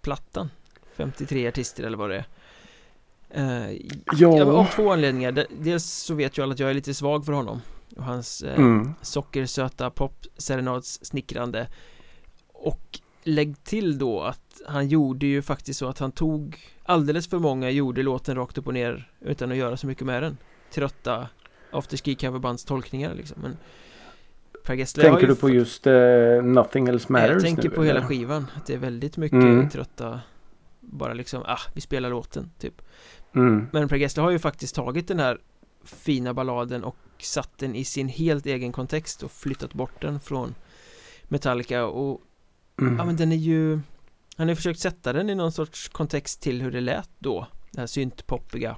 [0.00, 0.50] plattan.
[0.96, 2.24] 53 artister eller vad det är
[3.30, 3.70] Eh,
[4.12, 5.32] Ja, av två anledningar.
[5.32, 7.60] De- Dels så vet ju alla att jag är lite svag för honom
[7.96, 8.94] Och hans eh, mm.
[9.02, 11.66] sockersöta pop serenads snickrande.
[12.52, 17.38] Och lägg till då att han gjorde ju faktiskt så att han tog Alldeles för
[17.38, 20.36] många gjorde låten rakt upp och ner Utan att göra så mycket med den.
[20.72, 21.28] Trötta
[21.70, 23.38] afterski coverbands tolkningar liksom.
[23.42, 23.56] Men
[24.64, 27.84] Per Gessle har Tänker du på just eh, Nothing Else Matters Jag tänker nu, på
[27.84, 28.08] hela eller?
[28.08, 28.46] skivan.
[28.56, 29.68] Att det är väldigt mycket Mm.
[29.70, 30.20] trötta
[30.80, 32.82] Bara liksom, ah, vi spelar låten typ
[33.36, 33.66] Mm.
[33.72, 35.38] Men Per Gessle har ju faktiskt tagit den här
[35.84, 40.54] fina balladen och satt den i sin helt egen kontext och flyttat bort den från
[41.24, 42.20] Metallica och
[42.80, 42.96] Mm.
[42.96, 43.80] ja men den är ju
[44.36, 47.80] Han har försökt sätta den i någon sorts kontext till hur det lät då Det
[47.80, 48.76] här syntpoppiga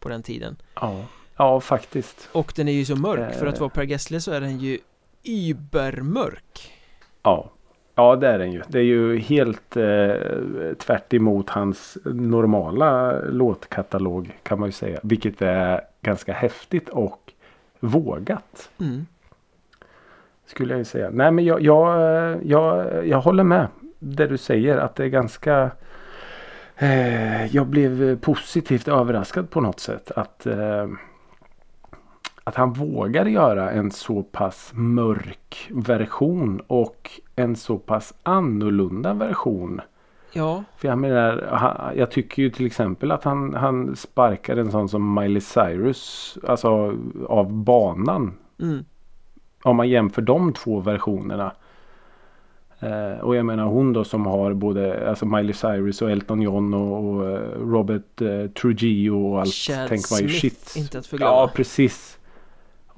[0.00, 1.04] på den tiden ja.
[1.36, 2.28] ja, faktiskt.
[2.32, 3.60] Och den är ju så mörk för att Eh.
[3.60, 4.78] vara Per Gessle så är den ju
[5.22, 6.72] Übermörk
[7.22, 7.50] Ja.
[7.98, 8.62] Ja, det är den ju.
[8.68, 10.12] Det är ju helt eh,
[10.78, 15.00] tvärt emot hans normala låtkatalog kan man ju säga.
[15.02, 17.32] Vilket är ganska häftigt och
[17.80, 18.70] vågat.
[18.80, 19.06] mm.
[20.46, 21.10] Skulle jag ju säga.
[21.12, 23.66] Nej men jag, jag, jag, jag håller med.
[23.98, 25.70] Det du säger att det är ganska
[26.76, 30.10] eh, Jag blev positivt överraskad på något sätt.
[30.16, 30.86] Att, eh,
[32.48, 39.80] att han vågar göra en så pass mörk version och en så pass annorlunda version.
[40.32, 44.88] Ja, För jag menar, jag tycker ju till exempel att han, han sparkar en sån
[44.88, 46.38] som Miley Cyrus.
[46.46, 46.94] Alltså
[47.28, 48.34] av banan.
[48.60, 48.84] mm.
[49.62, 51.52] Om man jämför de två versionerna.
[52.80, 56.74] Eh, och jag menar hon då som har både alltså Miley Cyrus och Elton John
[56.74, 59.52] och, och eh, Robert eh, Trujillo och allt.
[59.52, 60.74] Chad ju Smith, shit.
[60.76, 61.32] inte att förglömma.
[61.32, 62.17] Ja precis.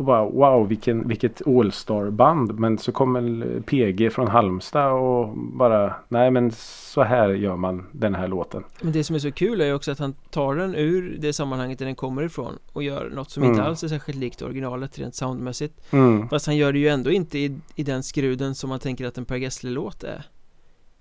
[0.01, 2.59] Och bara wow vilken, vilket All-star band.
[2.59, 8.15] Men så kommer PG från Halmstad och bara nej men så här gör man den
[8.15, 8.65] här låten.
[8.83, 11.33] Men det som är så kul är ju också att han tar den ur det
[11.33, 13.67] sammanhanget där den kommer ifrån och gör något som inte Mm.
[13.67, 16.29] alls är särskilt likt originalet rent soundmässigt Mm.
[16.29, 19.19] Fast han gör det ju ändå inte i, i den skruden som man tänker att
[19.19, 20.25] en Per Gessle-låt är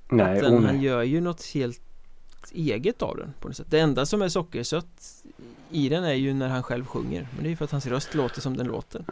[0.09, 1.81] Nej, den, oh, han gör ju något helt
[2.51, 5.23] eget av den på något sätt Det enda som är sockersött
[5.69, 7.87] i den är ju när han själv sjunger Men det är ju för att hans
[7.87, 9.05] röst låter som den låter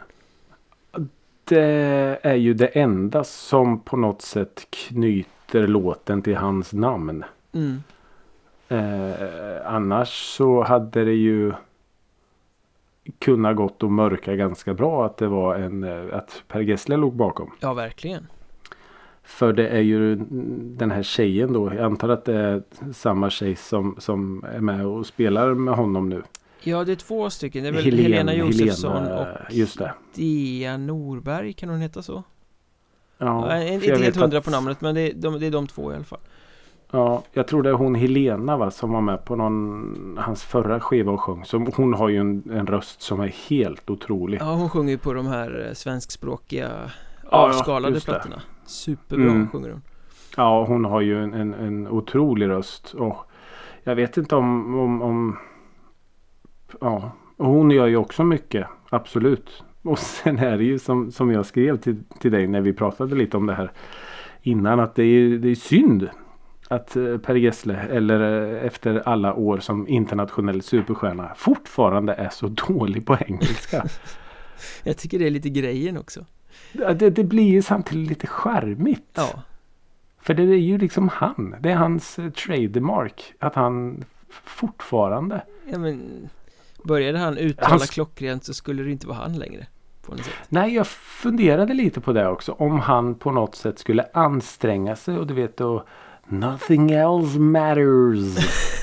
[1.44, 7.24] Det är ju det enda som på något sätt knyter låten till hans namn.
[7.52, 7.82] mm.
[8.70, 11.52] Eh, annars så hade det ju
[13.18, 17.14] kunnat gått att mörka ganska bra att det var en eh, att Per Gessle låg
[17.14, 17.50] bakom.
[17.60, 18.26] Ja, verkligen
[19.28, 20.16] För det är ju
[20.78, 21.74] den här tjejen då.
[21.74, 22.62] Jag antar att det är
[22.92, 26.22] samma tjej som, som är med och spelar med honom nu.
[26.62, 29.92] Ja, det är två stycken Det är väl Helen- Helena Josefsson Helena, och just det.
[30.14, 32.22] Dia Norberg, kan hon heta så?
[33.18, 35.46] Ja, Ja, jag är inte helt hundra att- på namnet men det är, de, det
[35.46, 36.18] är de två i alla fall
[36.90, 40.80] Ja, jag tror det är hon Helena va som var med på någon hans förra
[40.80, 41.44] skiva och sjöng.
[41.44, 44.38] Så hon har ju en, en röst som är helt otrolig.
[44.40, 46.68] Ja, hon sjunger ju på de här eh, svenskspråkiga
[47.30, 48.22] ja, avskalade just det.
[48.68, 49.48] Superbra Mm.
[49.48, 49.82] sjunger hon
[50.36, 52.94] Ja, hon har ju en, en, en otrolig röst.
[52.94, 53.16] Och
[53.82, 55.36] jag vet inte om, om, om...
[56.80, 58.66] Ja, hon gör ju också mycket.
[58.90, 59.64] Absolut.
[59.82, 63.16] Och sen är det ju som, som jag skrev till, till dig när vi pratade
[63.16, 63.72] lite om det här
[64.42, 64.80] innan.
[64.80, 66.08] Att det är, det är synd
[66.68, 72.48] att eh, Per Gessle eller eh, efter alla år som internationell superstjärna fortfarande är så
[72.68, 73.84] dålig på engelska.
[74.84, 76.24] Jag tycker det är lite grejen också
[76.72, 79.10] det, det blir ju samtidigt lite charmigt.
[79.14, 79.42] Ja,
[80.20, 81.54] För det är ju liksom han.
[81.60, 83.34] Det är hans eh, trademark.
[83.38, 84.04] Att han
[84.44, 85.42] fortfarande.
[85.72, 86.28] ja men
[86.84, 89.66] Började han uttala Hans- klockrent så skulle det inte vara han längre
[90.48, 92.52] Nej, jag funderade lite på det också.
[92.52, 95.82] Om han på något sätt skulle anstränga sig och du vet och
[96.26, 98.36] Nothing else matters.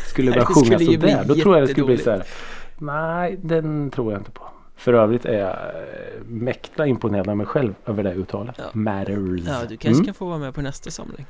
[0.09, 1.23] Skulle börja sjunga sådär.
[1.27, 2.23] Då tror jag det skulle bli så här.
[2.77, 4.43] Nej, den tror jag inte på.
[4.75, 8.55] För övrigt är jag eh, mäkta imponerad av mig själv över det uttalet.
[8.57, 8.63] Ja.
[8.73, 9.43] Matters.
[9.47, 10.05] Ja, du kanske Mm.
[10.05, 11.25] kan få vara med på nästa samling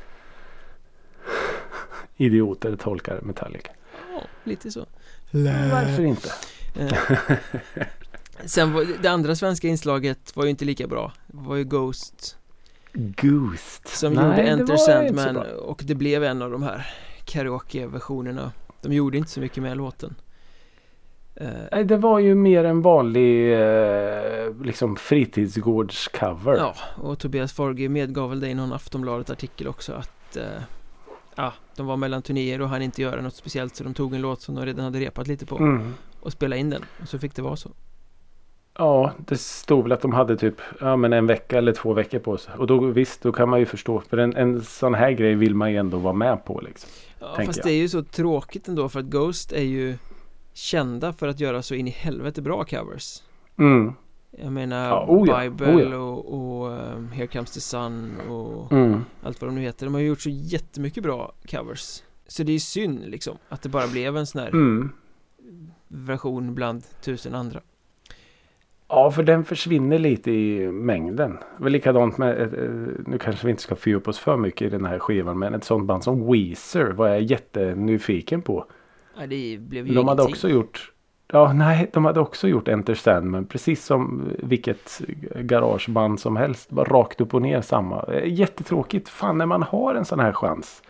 [2.18, 3.72] Idioter tolkar Metallica.
[4.14, 4.86] Ja, lite så
[5.72, 6.30] Varför inte?
[6.80, 6.94] Eh,
[8.46, 12.38] Sen var, det andra svenska inslaget var ju inte lika bra Det var ju Ghost
[12.94, 13.88] Ghost.
[13.88, 16.88] Som Nej, gjorde Enter Sandman och det blev en av de här
[17.26, 20.16] karaoke-versionerna De gjorde inte så mycket med låten
[21.36, 26.58] Eh, det var ju mer en vanlig eh, liksom fritidsgårdscover.
[26.58, 30.44] Ja, och Tobias Forge medgav väl det i någon Aftonbladet-artikel också att eh,
[31.36, 34.22] Ja, de var mellan turnéer och han inte göra något speciellt så de tog en
[34.22, 35.94] låt som de redan hade repat lite på Mm.
[36.20, 37.70] och spelade in den och så fick det vara så
[38.78, 42.20] Ja, det stod väl att de hade typ ja, men en vecka eller två veckor
[42.20, 42.54] på sig.
[42.58, 44.02] Och då visst, då kan man ju förstå.
[44.10, 46.90] För en, en sån här grej vill man ju ändå vara med på liksom.
[47.20, 47.66] Ja, fast jag.
[47.66, 49.98] det är ju så tråkigt ändå för att Ghost är ju
[50.56, 53.24] kända för att göra så in i helvete bra covers
[53.58, 53.94] Mm.
[54.32, 55.98] Jag menar Ja, oh ja, Bible oh ja.
[55.98, 59.02] och, och um, Here Comes the Sun och Mm.
[59.24, 62.52] allt vad de nu heter De har ju gjort så jättemycket bra covers Så det
[62.52, 64.90] är synd liksom att det bara blev en sån här Mm.
[65.88, 67.62] version bland tusen andra
[68.88, 71.38] Ja, för den försvinner lite i mängden.
[71.58, 72.70] Var likadant med, eh, eh,
[73.08, 75.40] nu kanske vi inte ska fördjupa oss för mycket i den här skivan.
[75.40, 78.66] Men ett sånt band som Weezer var jag jättenyfiken på.
[79.18, 80.92] Nej det blev ju De hade också gjort
[81.28, 83.46] Ja, nej, de hade också gjort Enter Sandman.
[83.46, 85.02] Precis som vilket
[85.36, 86.70] garageband som helst.
[86.70, 88.04] Bara rakt upp och ner samma.
[88.04, 89.10] Eh, Jättetråkigt.
[89.10, 90.82] Fan när man har en sån här chans.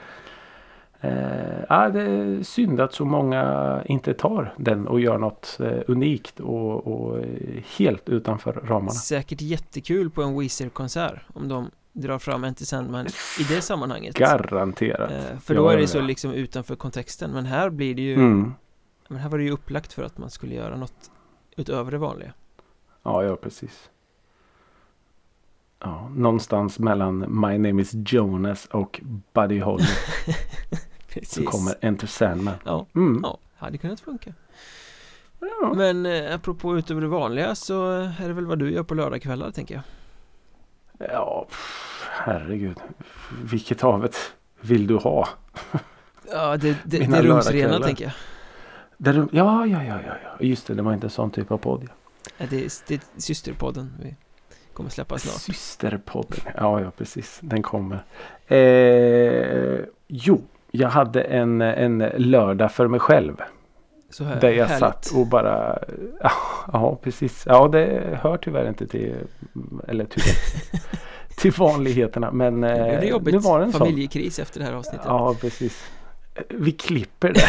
[1.02, 5.80] Eh, ja, det är synd att så många inte tar den och gör något eh,
[5.88, 8.92] unikt och, och eh, helt utanför ramarna.
[8.92, 13.06] Säkert jättekul på en Weezer-konsert om de drar fram Enter Sandman
[13.40, 15.12] i det sammanhanget Garanterat.
[15.12, 18.54] Eh, För då är det så liksom utanför kontexten Men här blir det ju Mm.
[19.08, 21.12] Men här var det ju upplagt för att man skulle göra något
[21.58, 22.34] Utöver det vanliga
[23.04, 23.90] Ja, ja precis.
[25.80, 29.02] Ja, någonstans mellan My Name Is Jonas och
[29.34, 29.84] Buddy Holly
[30.26, 30.32] så
[31.14, 32.56] Precis kommer Enter Sandman.
[32.66, 33.20] Ja, Mm.
[33.24, 34.34] ja, hade kunnat funka
[35.40, 35.74] Ja.
[35.76, 39.52] Men eh, apropå utöver det vanliga så är det väl vad du gör på lördagskvällar
[39.52, 39.84] tänker jag
[41.00, 42.78] Ja, pff, herregud.
[43.44, 45.28] Vilket av ett vill du ha?
[46.32, 48.14] Ja, det, det, Mina det rumsrena tänker jag
[48.98, 50.46] Där ja, ja, ja, ja, ja.
[50.46, 51.84] Just det, det var inte en sån typ av podd.
[51.84, 51.90] Ja.
[52.38, 54.16] Ja, Det är, det är systerpodden vi
[54.74, 56.40] kommer släppa snart Systerpodden.
[56.58, 57.40] Ja, ja, precis.
[57.42, 58.04] Den kommer.
[58.48, 63.42] Eh, jo, jag hade en, en lördag för mig själv.
[64.16, 64.80] Så här, Där jag härligt.
[64.80, 65.80] satt och bara
[66.22, 66.32] ja,
[66.74, 67.44] ja precis.
[67.46, 69.16] Ja det hör tyvärr inte till
[69.88, 70.36] Eller tyvärr
[71.36, 73.80] Till vanligheterna men blev det eh, jobbigt, nu var det en sån.
[73.80, 75.06] Familjekris efter det här avsnittet.
[75.06, 75.92] Ja precis.
[76.50, 77.46] Vi klipper det.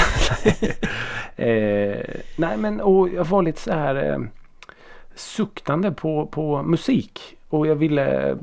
[1.38, 4.18] Eh, Nej men och jag var lite så här eh,
[5.14, 7.20] Suktande på, på musik.
[7.48, 8.36] Och jag ville eh,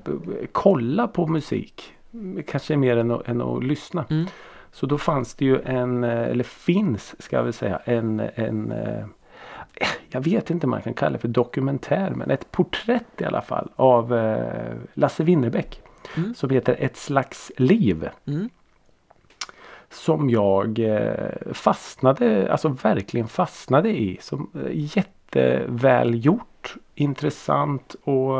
[0.51, 1.83] kolla på musik.
[2.47, 4.05] Kanske mer än att, än att lyssna.
[4.09, 4.25] Mm.
[4.73, 8.71] Så då fanns det ju en, eh, eller finns ska jag väl säga, en, en
[8.71, 9.05] eh,
[10.09, 13.41] jag vet inte om man kan kalla det för dokumentär men ett porträtt i alla
[13.41, 15.81] fall av eh, Lasse Winnerbäck.
[16.17, 16.35] Mm.
[16.35, 18.09] Som heter Ett slags liv.
[18.27, 18.49] Mm.
[19.89, 20.79] Som jag
[21.51, 24.17] fastnade, alltså verkligen fastnade i.
[24.21, 28.35] Som jättevälgjort, intressant och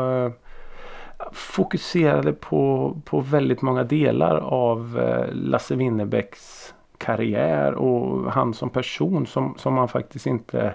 [1.32, 9.26] fokuserade på, på väldigt många delar av eh, Lasse Winnerbäcks karriär och han som person
[9.26, 10.74] som, som man faktiskt inte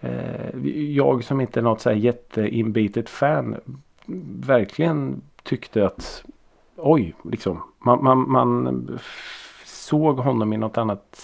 [0.00, 3.56] eh, jag som inte är något så här jätteinbitet fan
[4.46, 6.24] verkligen tyckte att
[6.76, 8.98] oj liksom man, man, man
[9.64, 11.16] såg honom i något annat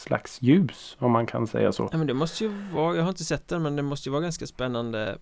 [0.00, 1.88] slags ljus om man kan säga så.
[1.92, 4.12] Ja men det måste ju vara, jag har inte sett den men det måste ju
[4.12, 5.18] vara ganska spännande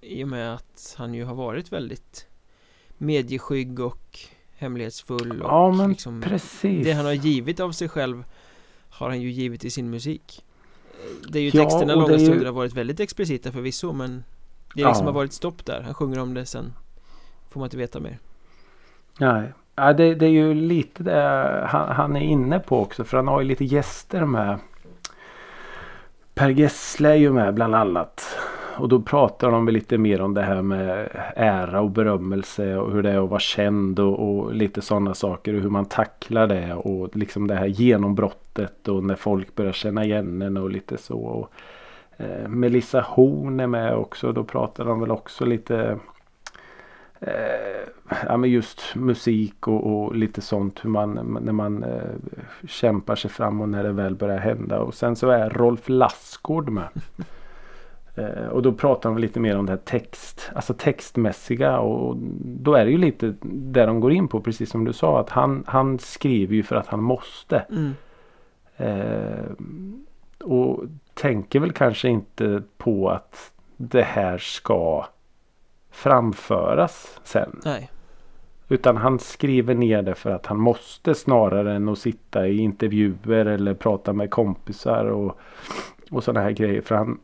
[0.00, 2.26] i och med att han ju har varit väldigt
[2.98, 4.18] Medieskygg och
[4.56, 6.84] hemlighetsfull och Ja men liksom precis.
[6.86, 8.24] Det han har givit av sig själv
[8.88, 10.44] Har han ju givit i sin musik
[11.28, 14.24] Det är ju Ja, texterna långa är ju- stunder har varit väldigt explicita förvisso men
[14.74, 15.12] Det liksom Ja.
[15.12, 16.72] har varit stopp där, han sjunger om det sen
[17.50, 18.18] Får man inte veta mer
[19.18, 19.52] Nej.
[19.74, 23.04] Ja, det, det är ju lite det han, han är inne på också.
[23.04, 24.58] För han har ju lite gäster med.
[26.34, 28.36] Per Gessle är ju med bland annat.
[28.82, 33.02] Och då pratar de lite mer om det här med ära och berömmelse och hur
[33.02, 35.54] det är att vara känd och, och lite sådana saker.
[35.54, 40.04] Och hur man tacklar det och liksom det här genombrottet och när folk börjar känna
[40.04, 41.18] igen en och lite så.
[41.18, 41.50] Och,
[42.16, 44.32] eh, Melissa Horn är med också.
[44.32, 45.98] Då pratar de väl också lite
[47.20, 47.88] eh,
[48.26, 50.84] ja, men just musik och, och lite sånt.
[50.84, 52.10] Hur man, när man eh,
[52.68, 54.80] kämpar sig fram och när det väl börjar hända.
[54.80, 56.88] Och sen så är Rolf Lassgård med.
[58.14, 62.74] Eh, och då pratar de lite mer om det här text, alltså textmässiga och då
[62.74, 65.64] är det ju lite där de går in på precis som du sa att han,
[65.66, 67.58] han skriver ju för att han måste.
[67.58, 67.94] mm.
[68.76, 69.52] Eh,
[70.44, 75.06] och tänker väl kanske inte på att det här ska
[75.90, 77.60] framföras sen.
[77.64, 77.90] Nej
[78.72, 83.46] Utan han skriver ner det för att han måste snarare än att sitta i intervjuer
[83.46, 85.38] eller prata med kompisar och,
[86.10, 86.80] och sådana här grejer.
[86.80, 87.18] För han,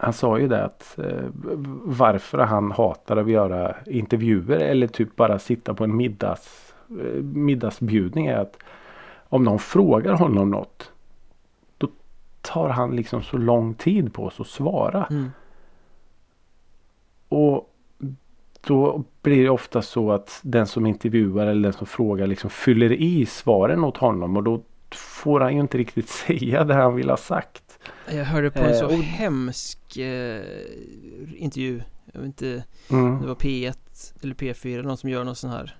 [0.00, 1.24] han sa ju det att eh,
[1.84, 8.26] varför han hatar att göra intervjuer eller typ bara sitta på en middags, eh, middagsbjudning
[8.26, 8.56] är att
[9.28, 10.92] om någon frågar honom något
[11.78, 11.88] då
[12.40, 15.06] tar han liksom så lång tid på sig att svara.
[15.10, 15.30] mm.
[17.28, 17.74] Och
[18.66, 22.92] då blir det ofta så att den som intervjuar eller den som frågar liksom fyller
[22.92, 24.62] i svaren åt honom och då
[24.94, 27.67] får han ju inte riktigt säga det han vill ha sagt.
[28.10, 30.42] Jag hörde på en Eh, så och- hemsk eh,
[31.36, 33.20] intervju Jag vet inte Mm.
[33.20, 33.74] Det var P1
[34.22, 35.76] eller P4, någon som gör någon sån här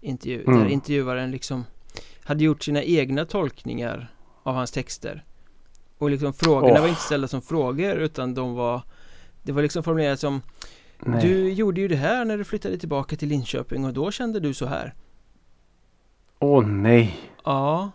[0.00, 0.60] intervju Mm.
[0.60, 1.64] Där intervjuaren liksom
[2.24, 5.24] hade gjort sina egna tolkningar av hans texter
[5.98, 6.80] Och liksom frågorna Åh.
[6.80, 8.82] var inte ställda som frågor utan de var
[9.42, 10.42] Det var liksom formulerat som
[11.00, 11.20] Nej.
[11.22, 14.54] Du gjorde ju det här när du flyttade tillbaka till Linköping och då kände du
[14.54, 14.94] så här
[16.38, 17.20] Åh nej.
[17.44, 17.90] Ja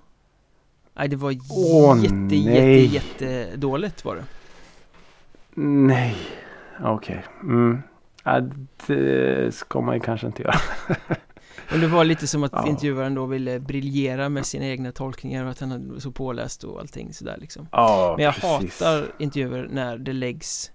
[0.98, 2.86] Nej det var Åh, jätte, nej.
[2.86, 4.24] jätte, jätte dåligt var det
[5.62, 6.16] Nej.
[6.84, 7.24] Okej.
[7.42, 7.82] Mm.
[8.24, 8.42] Ja,
[8.88, 10.56] det ska man ju kanske inte göra.
[11.72, 12.68] Och det var lite som att Ja.
[12.68, 16.80] intervjuaren då ville briljera med sina egna tolkningar och att han var så påläst och
[16.80, 18.82] allting sådär liksom Ja, Men jag precis.
[18.82, 20.72] hatar intervjuer när det läggs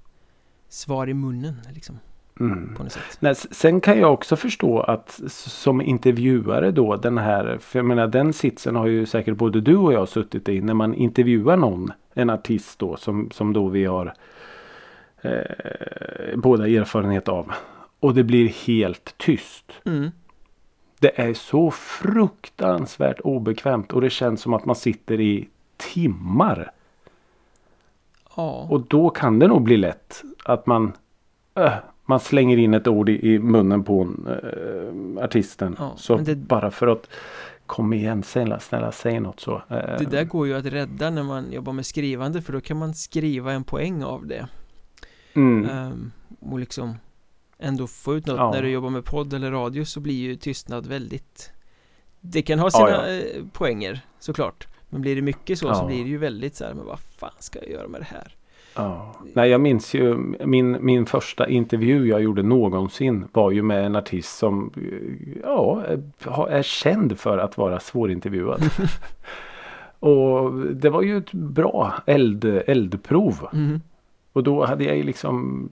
[0.68, 1.98] svar i munnen liksom
[2.40, 2.76] Mm.
[3.20, 8.06] Nej, sen kan jag också förstå att som intervjuare då den här, för jag menar
[8.06, 11.92] den sitsen har ju säkert både du och jag suttit i när man intervjuar någon,
[12.14, 14.14] en artist då som, som då vi har
[15.22, 17.52] eh, båda erfarenhet av.
[18.00, 19.72] Och det blir helt tyst.
[19.84, 20.10] mm.
[21.00, 26.72] Det är så fruktansvärt obekvämt och det känns som att man sitter i timmar.
[28.36, 30.92] Ja, Och då kan det nog bli lätt att man
[31.54, 31.72] äh,
[32.10, 34.26] man slänger in ett ord i, i munnen på en,
[35.18, 35.76] äh, artisten.
[35.78, 37.08] Ja, så det- bara för att
[37.66, 39.54] Kom igen snälla, snälla säg något så.
[39.68, 42.76] Äh, det där går ju att rädda när man jobbar med skrivande för då kan
[42.76, 44.48] man skriva en poäng av det
[45.34, 46.94] mm, Ehm, och liksom
[47.58, 48.50] ändå få ut något Ja.
[48.50, 51.50] när du jobbar med podd eller radio så blir ju tystnad väldigt
[52.20, 55.86] Det kan ha sina Ja, eh, poänger såklart Men blir det mycket så så Ja.
[55.86, 58.34] blir det ju väldigt så här, men vad fan ska jag göra med det här?
[58.74, 59.14] Ja.
[59.34, 63.96] Nej jag minns ju min, min första intervju jag gjorde någonsin var ju med en
[63.96, 65.82] artist som eh, ja,
[66.48, 68.62] är- känd för att vara svårintervjuad.
[70.00, 73.48] Och det var ju ett bra eld, eldprov.
[73.52, 73.80] Mhm.
[74.32, 75.68] Och då hade jag ju liksom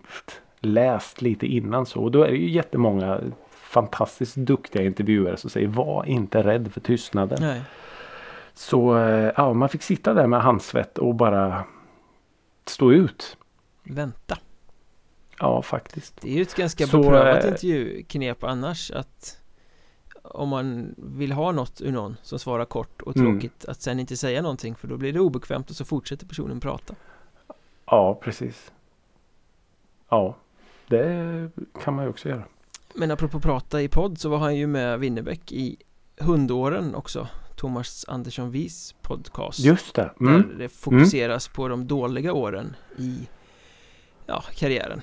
[0.60, 2.02] läst lite innan så.
[2.02, 6.80] Och då är det ju jättemånga fantastiskt duktiga intervjuare som säger var inte rädd för
[6.80, 7.38] tystnaden.
[7.40, 7.62] Nej,
[8.54, 11.64] Så eh, ja, man fick sitta där med handsvett och bara
[12.70, 13.36] stå ut.
[13.82, 14.38] vänta
[15.38, 16.20] Ja, faktiskt.
[16.20, 19.40] Det är ju ett ganska Så, beprövat eh, intervjuknep annars att
[20.22, 23.32] om man vill ha något ur någon som svarar kort och Mm.
[23.32, 26.60] tråkigt att sen inte säga någonting för då blir det obekvämt och så fortsätter personen
[26.60, 26.94] prata.
[27.86, 28.72] Ja, precis.
[30.08, 30.36] Ja,
[30.88, 31.50] det
[31.84, 32.42] kan man ju också göra.
[32.94, 35.76] Men apropå prata i podd så var han ju med Winnerbäck i
[36.20, 37.28] Hundåren också
[37.58, 40.10] Thomas Andersson Vis podcast Just det.
[40.20, 40.32] Mm.
[40.48, 43.28] Där det fokuseras på de dåliga åren i
[44.26, 45.00] ja, karriären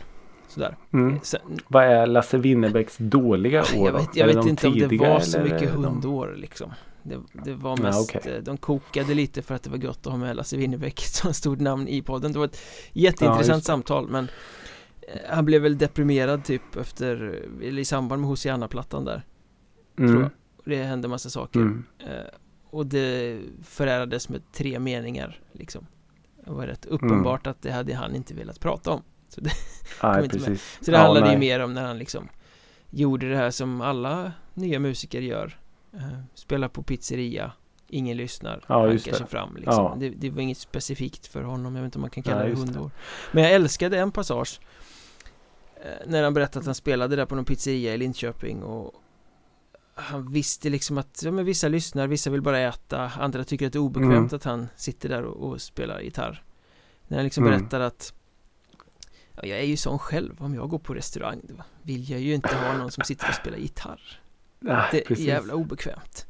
[0.48, 1.20] Sådär Mm.
[1.24, 5.20] Sen, Vad är Lasse Winnerbäcks dåliga år Jag vet, jag vet inte om det var
[5.20, 6.72] så mycket hundår liksom
[7.04, 8.34] det, det var Nej, mest, okej.
[8.36, 11.34] eh, de kokade lite för att det var gött att ha med Lasse Winnerbäck som
[11.34, 12.60] stort namn i podden Det var ett
[12.94, 14.28] jätteintressant Ja, samtal men
[15.02, 17.16] eh, Han blev väl deprimerad typ efter,
[17.64, 19.24] eller i samband med Hosianna-plattan där
[19.98, 20.22] tror Mm.
[20.22, 20.30] jag.
[20.66, 21.84] Det hände massa saker Mm.
[22.70, 25.86] Och det förärades med tre meningar liksom
[26.46, 29.52] Det var rätt uppenbart att det hade han inte velat prata om Så det,
[30.04, 30.78] Nej, precis.
[30.82, 31.40] så det Ja, handlade ju nej.
[31.40, 32.30] mer om när han liksom
[32.90, 35.60] Gjorde det här som alla nya musiker gör
[35.94, 36.00] eh,
[36.34, 37.52] Spelar på pizzeria
[37.88, 39.74] Ingen lyssnar, Ja, hankar sig fram liksom.
[39.74, 39.96] Ja.
[40.00, 42.50] det, det var inget specifikt för honom, jag vet inte om man kan kalla Nej,
[42.52, 42.58] det.
[42.58, 42.92] hundår
[43.32, 44.60] Men jag älskade en passage
[45.84, 48.94] eh, När han berättade att han spelade där på någon pizzeria i Linköping och
[49.98, 53.74] Han visste liksom att, ja men vissa lyssnar, vissa vill bara äta Andra tycker att
[53.74, 54.36] det är obekvämt Mm.
[54.36, 56.44] att han sitter där och, och spelar gitarr
[57.08, 57.60] När han liksom Mm.
[57.60, 58.14] berättar att
[59.38, 62.34] Ja, jag är ju sån själv, om jag går på restaurang då vill jag ju
[62.34, 64.20] inte ha någon som sitter och spelar gitarr
[64.60, 65.26] Ja, Det är precis.
[65.26, 66.26] jävla obekvämt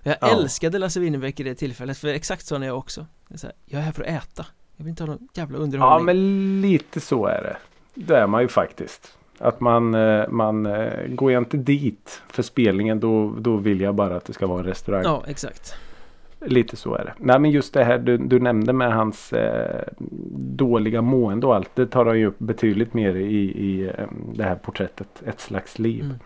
[0.00, 0.26] och Jag Ja.
[0.28, 3.52] älskade Lasse Winnerbäck i det tillfället, för exakt så är jag också det är här,
[3.64, 6.60] Jag är här för att äta Jag vill inte ha någon jävla Ja, underhållning men
[6.60, 7.56] lite så är det.
[7.94, 9.18] Det är man ju faktiskt.
[9.38, 13.94] Att man, eh, man eh, går jag inte dit för spelningen då, då vill jag
[13.94, 15.02] bara att det ska vara en restaurang.
[15.04, 15.76] Ja, exakt
[16.40, 17.12] Lite så är det.
[17.18, 19.84] Nej men just det här du, du nämnde med hans eh,
[20.56, 21.70] dåliga mående och allt.
[21.74, 25.22] Det tar han ju upp betydligt mer i, i eh, det här porträttet.
[25.26, 26.04] Ett slags liv.
[26.04, 26.16] mm.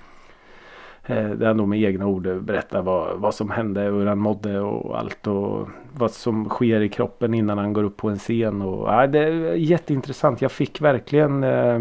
[1.06, 4.18] Eh, där han då med egna ord berättar vad, vad som hände och hur han
[4.18, 5.26] mådde och allt.
[5.26, 8.62] Och vad som sker i kroppen innan han går upp på en scen.
[8.62, 10.42] Och, ja, det är jätteintressant.
[10.42, 11.80] Jag fick verkligen eh,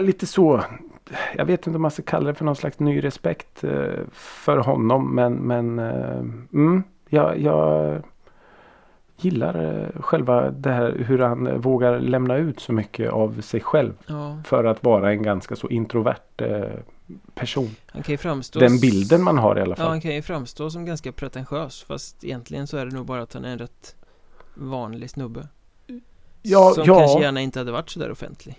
[0.00, 0.64] lite så.
[1.36, 4.56] Jag vet inte om man ska kalla det för någon slags ny respekt eh, för
[4.56, 5.14] honom.
[5.14, 6.18] Men, men eh,
[6.52, 8.02] mm, jag, jag
[9.16, 13.92] gillar eh, själva det här hur han vågar lämna ut så mycket av sig själv.
[14.06, 16.42] Ja, För att vara en ganska så introvert
[17.34, 17.68] person.
[17.86, 19.88] han kan ju framstå Den bilden man har i alla Ja, fall.
[19.88, 23.34] han kan ju framstå som ganska pretentiös Fast egentligen så är det nog bara att
[23.34, 23.96] han är en rätt
[24.54, 25.48] vanlig snubbe
[26.42, 26.98] Ja, Som ja.
[26.98, 28.56] kanske gärna inte hade varit så där offentlig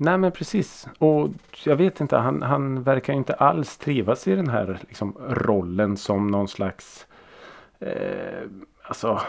[0.00, 0.88] Nej men precis.
[0.98, 1.30] Och
[1.64, 6.26] jag vet inte, han, han verkar inte alls trivas i den här liksom, rollen som
[6.26, 7.06] någon slags
[7.78, 8.42] eh,
[8.82, 9.20] Alltså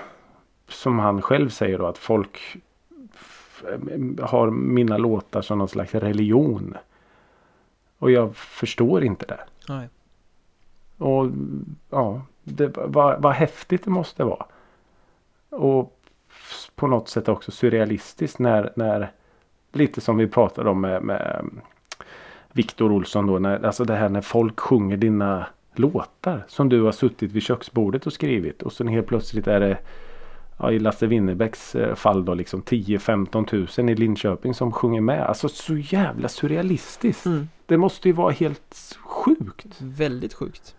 [0.68, 2.58] Som han själv säger då att folk
[4.22, 6.78] har mina låtar som någon slags religion.
[7.98, 9.40] Och jag förstår inte det.
[9.70, 9.90] Nej,
[10.98, 11.32] Och
[11.90, 14.46] ja, det, vad, vad häftigt det måste vara.
[15.50, 16.00] Och
[16.76, 19.12] på något sätt också surrealistiskt när, när
[19.72, 21.46] lite som vi pratade om med, med
[22.52, 23.40] Viktor Olsson då.
[23.40, 28.08] När, alltså det här när folk sjunger dina låtar som du har suttit vid köksbordet
[28.08, 28.62] och skrivit.
[28.62, 29.78] Och sen helt plötsligt är det
[30.60, 35.26] ja, i Lasse Winnerbäcks eh, fall då liksom 10-15 tusen i Linköping som sjunger med.
[35.26, 37.26] Alltså så jävla surrealistiskt.
[37.26, 37.48] mm.
[37.66, 39.78] Det måste ju vara helt sjukt.
[39.80, 40.76] väldigt sjukt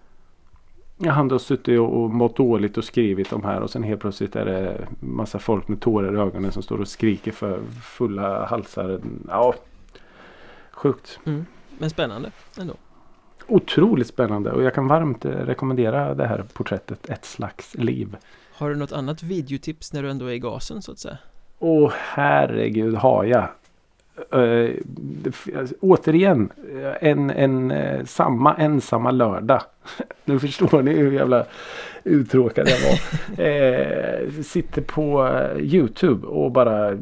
[1.09, 4.37] han då suttit och, och mått dåligt och skrivit de här och sen helt plötsligt
[4.37, 9.01] är det massa folk med tårar i ögonen som står och skriker för fulla halsar.
[9.29, 9.55] Ja,
[10.71, 11.19] sjukt.
[11.27, 11.47] mm.
[11.79, 12.31] Men spännande
[12.61, 12.75] ändå
[13.51, 18.17] otroligt spännande och jag kan varmt rekommendera det här porträttet Ett slags liv.
[18.53, 21.19] Har du något annat videotips när du ändå är i gasen så att säga?
[21.59, 23.49] Åh herregud har jag.
[24.35, 24.75] Uh,
[25.81, 26.53] återigen
[27.01, 29.63] en, en uh, samma ensamma lördag.
[30.25, 31.45] nu förstår ni hur jävla
[32.05, 33.47] uttråkad jag var.
[33.47, 36.99] uh, sitter på Youtube och bara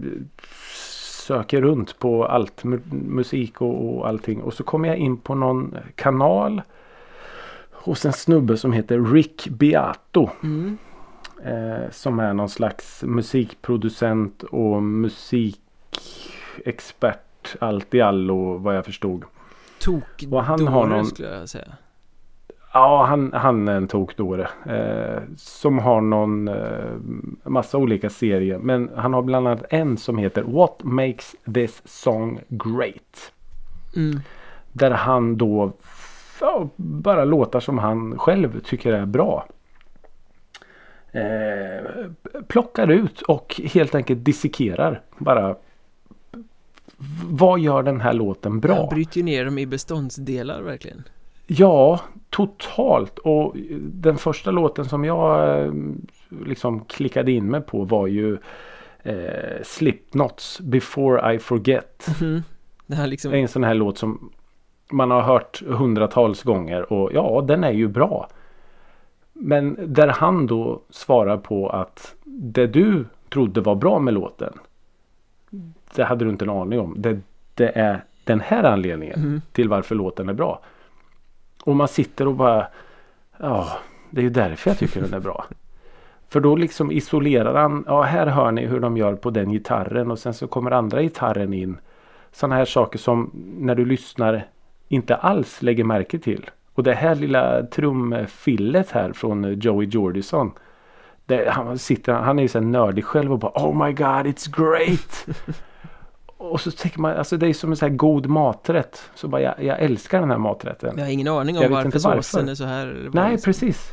[1.26, 4.42] söker runt på allt musik och, och allting.
[4.42, 6.62] Och så kommer jag in på någon kanal.
[7.72, 10.30] Hos en snubbe som heter Rick Beato.
[10.42, 10.78] Mm.
[11.44, 14.82] Eh, som är någon slags musikproducent och
[16.58, 17.56] musikexpert.
[17.58, 19.24] Allt i allo vad jag förstod.
[19.80, 21.06] Tok och han har någon...
[21.06, 21.72] skulle jag säga.
[22.72, 24.48] Ja, han, han är en tokdåre.
[24.66, 26.94] Eh, som har någon eh,
[27.44, 28.58] massa olika serier.
[28.58, 33.32] Men han har bland annat en som heter What makes this song great?
[33.96, 34.20] Mm.
[34.72, 35.72] Där han då
[36.40, 39.46] ja, bara låtar som han själv tycker är bra.
[41.12, 42.06] Eh,
[42.48, 45.02] plockar ut och helt enkelt dissekerar.
[45.18, 45.56] Bara
[47.30, 48.74] vad gör den här låten bra?
[48.74, 51.02] Han bryter ner dem i beståndsdelar verkligen.
[51.46, 53.18] Ja, totalt.
[53.18, 55.72] Och den första låten som jag eh,
[56.44, 58.38] liksom klickade in mig på var ju
[59.02, 62.06] eh, Slipknots Before I Forget.
[62.20, 62.42] Mm.
[62.86, 63.34] Det här liksom...
[63.34, 64.30] En sån här låt som
[64.92, 68.28] man har hört hundratals gånger och ja, den är ju bra.
[69.32, 74.52] Men där han då svarar på att det du trodde var bra med låten.
[75.94, 76.94] Det hade du inte en aning om.
[76.98, 77.20] Det,
[77.54, 79.42] det är den här anledningen mm.
[79.52, 80.60] till varför låten är bra.
[81.64, 82.66] Och man sitter och bara
[83.40, 83.78] Ja,
[84.10, 85.44] det är ju därför jag tycker den är bra.
[86.28, 87.84] För då liksom isolerar han.
[87.86, 91.02] Ja, här hör ni hur de gör på den gitarren och sen så kommer andra
[91.02, 91.78] gitarren in.
[92.32, 94.46] Sådana här saker som när du lyssnar
[94.88, 96.50] inte alls lägger märke till.
[96.74, 100.52] Och det här lilla trumfillet här från Joey Jordison.
[101.26, 104.56] Det, han, sitter, han är ju så nördig själv och bara Oh my god it's
[104.56, 105.26] great!
[106.38, 109.10] och så tänker man, alltså det är som en sån här god maträtt.
[109.14, 110.94] Så bara, jag, jag älskar den här maträtten.
[110.96, 113.10] Jag har ingen aning om varför, varför såsen är så här.
[113.12, 113.52] Nej, liksom.
[113.52, 113.92] precis.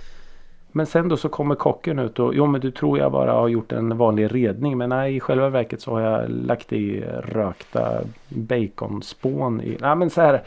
[0.71, 3.47] Men sen då så kommer kocken ut och jo men du tror jag bara har
[3.47, 4.77] gjort en vanlig redning.
[4.77, 9.77] Men nej i själva verket så har jag lagt i rökta baconspån i.
[9.81, 10.43] Nej men så här.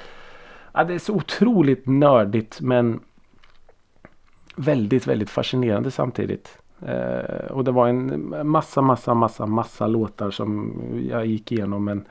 [0.72, 3.00] Ja, det är så otroligt nördigt men
[4.56, 6.58] väldigt väldigt fascinerande samtidigt.
[6.86, 10.74] Eh, och det var en massa, massa, massa, massa låtar som
[11.10, 11.84] jag gick igenom.
[11.84, 12.04] Men,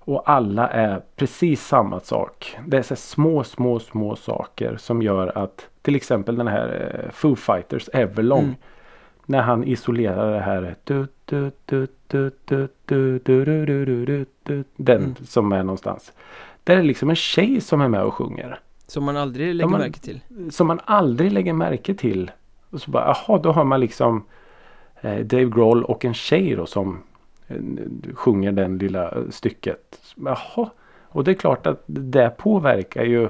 [0.00, 2.56] och alla är precis samma sak.
[2.66, 7.10] Det är så små, små, små saker som gör att till exempel den här eh,
[7.12, 8.44] Foo Fighters Everlong.
[8.44, 8.54] Mm.
[9.26, 10.76] När han isolerar det här.
[14.76, 16.12] Den som är någonstans.
[16.64, 18.58] Där är liksom en tjej som är med och sjunger.
[18.86, 20.20] Som man aldrig lägger man, märke till.
[20.50, 22.30] Som man aldrig lägger märke till
[22.72, 24.24] och så bara, jaha, då har man liksom
[25.00, 27.02] eh, Dave Grohl och en tjej då som
[27.48, 27.56] eh,
[28.14, 29.98] sjunger den lilla stycket.
[30.14, 30.70] Jaha,
[31.08, 33.28] och det är klart att det påverkar ju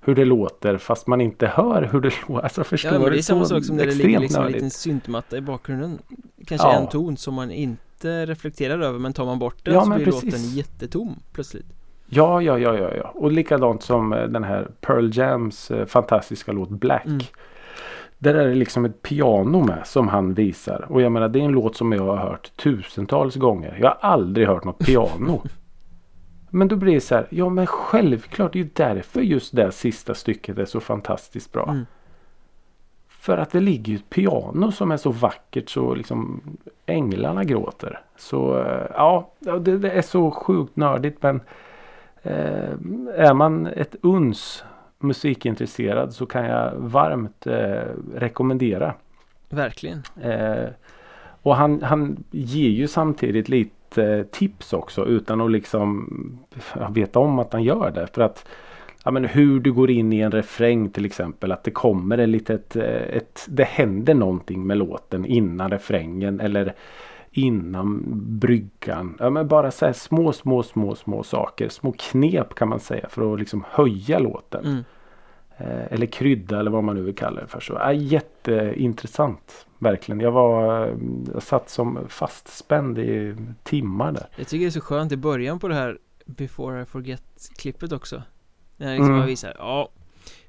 [0.00, 2.44] hur det låter fast man inte hör hur det låter.
[2.44, 4.70] Alltså förstår ja, men det är samma sak som när det ligger liksom en liten
[4.70, 5.98] syntmatta i bakgrunden.
[6.46, 6.80] Kanske ja.
[6.80, 10.04] en ton som man inte reflekterar över men tar man bort den ja, så blir
[10.04, 10.24] precis.
[10.24, 11.66] låten jättetom plötsligt.
[12.06, 13.12] Ja, ja, ja, ja, ja.
[13.14, 17.06] Och likadant som eh, den här Pearl Jams fantastiska låt Black.
[17.06, 17.20] Mm.
[18.24, 20.86] Där är det liksom ett piano med som han visar.
[20.88, 23.78] Och jag menar det är en låt som jag har hört tusentals gånger.
[23.80, 25.42] Jag har aldrig hört något piano.
[26.50, 27.26] Men då blir det så här.
[27.30, 28.52] Ja men självklart.
[28.52, 31.68] Det är ju därför just det sista stycket är så fantastiskt bra.
[31.70, 31.86] Mm.
[33.08, 36.40] För att det ligger ju ett piano som är så vackert så liksom
[36.86, 38.00] änglarna gråter.
[38.16, 41.40] Så eh, ja, det, det är så sjukt nördigt men
[42.22, 42.72] eh,
[43.14, 44.64] är man ett uns
[45.04, 47.82] musikintresserad så kan jag varmt eh,
[48.14, 48.94] rekommendera.
[49.48, 50.02] Verkligen.
[50.22, 50.68] Eh,
[51.42, 56.08] och han, han ger ju samtidigt lite eh, tips också utan att liksom
[56.90, 58.06] veta om att han gör det.
[58.06, 58.46] För att
[59.04, 61.52] ja, men hur du går in i en refräng till exempel.
[61.52, 66.74] Att det kommer ett litet, eh, ett, det händer någonting med låten innan refrängen eller
[67.34, 68.02] innan
[68.38, 69.16] bryggan.
[69.18, 71.68] Ja, men bara så små, små, små, små saker.
[71.68, 74.64] Små knep kan man säga för att liksom höja låten.
[74.64, 74.84] Mm.
[75.56, 77.60] Eh, eller krydda eller vad man nu vill kalla det för.
[77.60, 79.66] Så, ja, jätteintressant.
[79.78, 80.20] Verkligen.
[80.20, 80.86] Jag var
[81.32, 84.28] jag satt som fastspänd i timmar där.
[84.36, 87.92] Jag tycker det är så skönt i början på det här Before I Forget klippet
[87.92, 88.22] också.
[88.76, 89.18] När liksom mm.
[89.18, 89.88] man visar, ja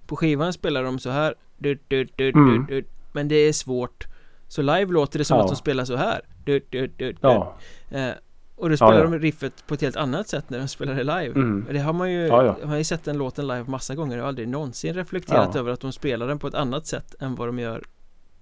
[0.07, 2.85] På skivan spelar de så här du, du, du, mm.
[3.11, 4.07] Men det är svårt
[4.55, 5.43] Så live låter det som ja.
[5.43, 7.55] att de spelar så här du, du, du, Ja
[7.89, 8.09] eh,
[8.55, 11.03] Och då spelar Ja, de riffet på ett helt annat sätt när de spelar det
[11.03, 11.67] live Mm.
[11.71, 14.47] Det har man ju, man har ju sett den låten live massa gånger och aldrig
[14.47, 17.83] någonsin reflekterat över att de spelar den på ett annat sätt än vad de gör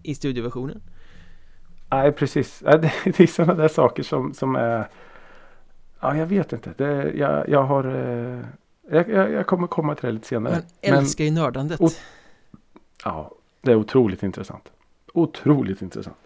[0.04, 0.82] i studioversionen
[1.90, 2.60] Nej precis.
[3.06, 4.88] Det, är sådana där saker som, som är
[6.00, 6.74] Ja jag vet inte.
[6.78, 8.40] Det, jag, jag har eh,
[8.92, 10.54] jag, jag, kommer komma till det lite senare.
[10.90, 11.92] Man älskar ju nördandet och-
[13.06, 14.72] Ja, det är otroligt intressant.
[15.14, 16.18] Otroligt intressant.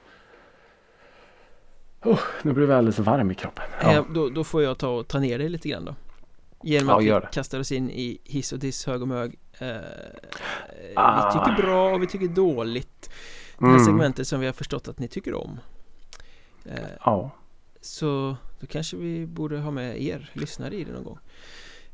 [2.03, 3.63] Oh, nu blir jag alldeles varm i kroppen.
[3.81, 3.91] Ja.
[3.93, 5.95] Eh, då, då får jag ta och ta ner dig lite grann då
[6.63, 9.35] Genom Ja, att gör vi kastar oss in i hiss och diss, hög och mög
[9.59, 9.75] eh,
[10.95, 11.27] Ah.
[11.33, 13.09] Vi tycker bra och vi tycker dåligt
[13.59, 13.85] Det här Mm.
[13.85, 15.59] segmentet som vi har förstått att ni tycker om
[16.65, 16.73] eh,
[17.05, 17.31] Ja.
[17.81, 21.19] Så då kanske vi borde ha med er lyssnare i det någon gång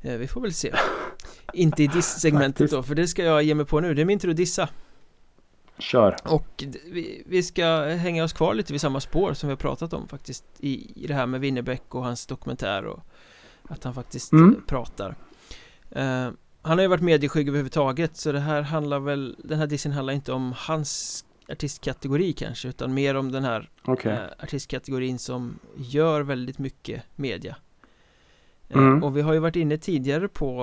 [0.02, 0.74] eh, Vi får väl se
[1.54, 4.20] Inte i diss-segmentet då, för det ska jag ge mig på nu Det är min
[4.20, 4.70] tur att dissa
[5.80, 6.16] Kör.
[6.24, 9.94] Och vi, vi ska hänga oss kvar lite vid samma spår som vi har pratat
[9.94, 13.00] om faktiskt I, i det här med Winnerbäck och hans dokumentär och
[13.70, 14.54] Att han faktiskt Mm.
[14.56, 15.16] eh, pratar
[15.92, 16.30] eh,
[16.62, 20.14] Han har ju varit medieskygg överhuvudtaget så det här handlar väl Den här dissen handlar
[20.14, 24.12] inte om hans artistkategori kanske utan mer om den här Okej.
[24.12, 27.56] eh, artistkategorin som gör väldigt mycket media
[28.80, 29.04] Mm.
[29.04, 30.62] Och vi har ju varit inne tidigare på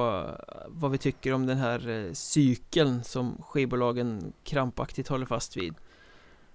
[0.48, 5.74] eh, vad vi tycker om den här eh, cykeln som skivbolagen krampaktigt håller fast vid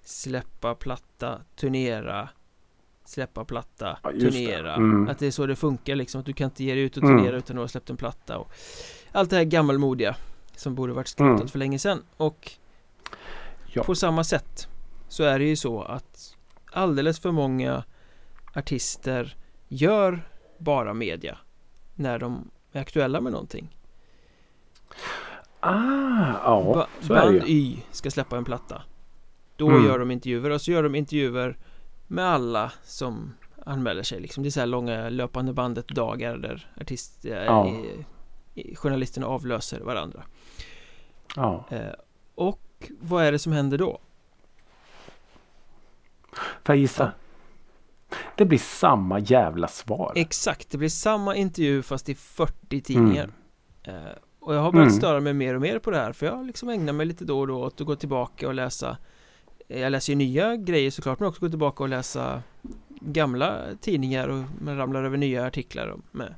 [0.01, 2.29] Släppa platta, turnera
[3.05, 5.07] Släppa platta, Ja, turnera Mm.
[5.09, 7.03] Att det är så det funkar liksom, att du kan inte ge dig ut och
[7.03, 7.17] Mm.
[7.17, 8.51] turnera utan att ha släppt en platta och
[9.11, 10.15] Allt det här gammalmodiga
[10.55, 11.47] Som borde varit skrotat Mm.
[11.47, 12.51] för länge sedan och
[13.73, 13.83] Ja.
[13.83, 14.67] På samma sätt
[15.07, 16.35] Så är det ju så att
[16.71, 17.83] Alldeles för många
[18.53, 19.35] Artister
[19.67, 21.37] Gör bara media
[21.95, 23.77] När de är aktuella med någonting
[25.59, 26.73] Ah, ja.
[26.73, 27.49] ba- Så är det Band.
[27.49, 28.81] Y ska släppa en platta
[29.57, 29.85] Då Mm.
[29.85, 31.57] gör de intervjuer och så gör de intervjuer
[32.07, 33.33] Med alla som
[33.65, 37.67] anmäler sig liksom Det är så här långa löpande bandet dagar där artist, eh, Ja.
[38.55, 40.23] i, Journalisterna avlöser varandra
[41.35, 41.65] Ja.
[41.69, 41.81] eh,
[42.35, 43.99] Och vad är det som händer då?
[46.63, 47.11] Får jag gissa?
[48.37, 50.11] Det blir samma jävla svar.
[50.15, 53.29] Exakt, det blir samma intervju fast i 40 tidningar
[53.83, 54.05] Mm.
[54.05, 54.97] eh, Och jag har börjat Mm.
[54.99, 57.39] störa mig mer och mer på det här För jag liksom ägnar mig lite då
[57.39, 58.97] och då åt att gå tillbaka och läsa
[59.67, 62.41] eh, Jag läser ju nya grejer såklart men också gå tillbaka och läsa
[63.01, 66.35] Gamla tidningar och man ramlar över nya artiklar med,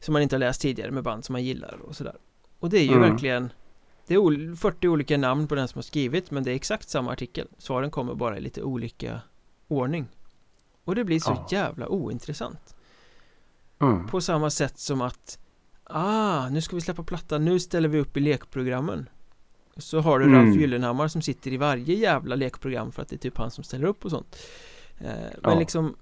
[0.00, 2.14] Som man inte har läst tidigare med band som man gillar och sådär
[2.58, 3.10] Och det är ju Mm.
[3.10, 3.52] verkligen
[4.06, 6.88] Det är ol- 40 olika namn på den som har skrivit men det är exakt
[6.88, 9.20] samma artikel Svaren kommer bara i lite olika
[9.68, 10.06] ordning
[10.90, 11.46] Och det blir så Ja.
[11.50, 12.74] jävla ointressant
[13.82, 14.06] Mm.
[14.06, 15.38] på samma sätt som att
[15.84, 19.08] Ah, nu ska vi släppa platta, nu ställer vi upp i lekprogrammen
[19.76, 20.36] Så har du Mm.
[20.46, 23.64] Ralf Gyllenhammar som sitter i varje jävla lekprogram för att det är typ han som
[23.64, 24.36] ställer upp och sånt
[24.98, 25.06] eh,
[25.42, 25.58] Men Ja.
[25.58, 25.96] liksom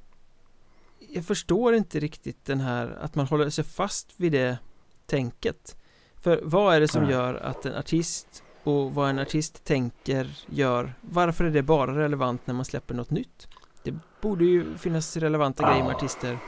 [1.11, 4.59] Jag förstår inte riktigt den här att man håller sig fast vid det
[5.07, 5.77] tänket
[6.17, 7.13] För vad är det som Nej.
[7.13, 12.47] gör att en artist och vad en artist tänker gör Varför är det bara relevant
[12.47, 13.49] när man släpper något nytt?
[13.83, 15.97] Det borde ju finnas relevanta grejer med Ja.
[15.97, 16.39] artister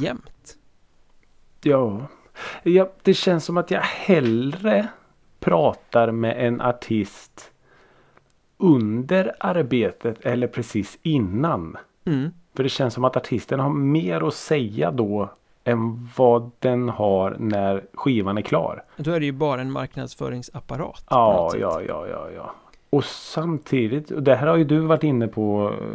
[0.00, 0.56] jämt
[1.62, 2.00] Ja.
[2.62, 2.92] ja.
[3.02, 4.88] Det känns som att jag hellre
[5.40, 7.52] pratar med en artist
[8.56, 11.76] under arbetet eller precis innan.
[12.04, 15.30] Mm, För det känns som att artisten har mer att säga då
[15.64, 18.84] än vad den har när skivan är klar.
[18.96, 22.54] då är det ju bara en marknadsföringsapparat Ja, ja, ja, ja, ja.
[22.90, 25.86] Och samtidigt, och det här har ju du varit inne på eh,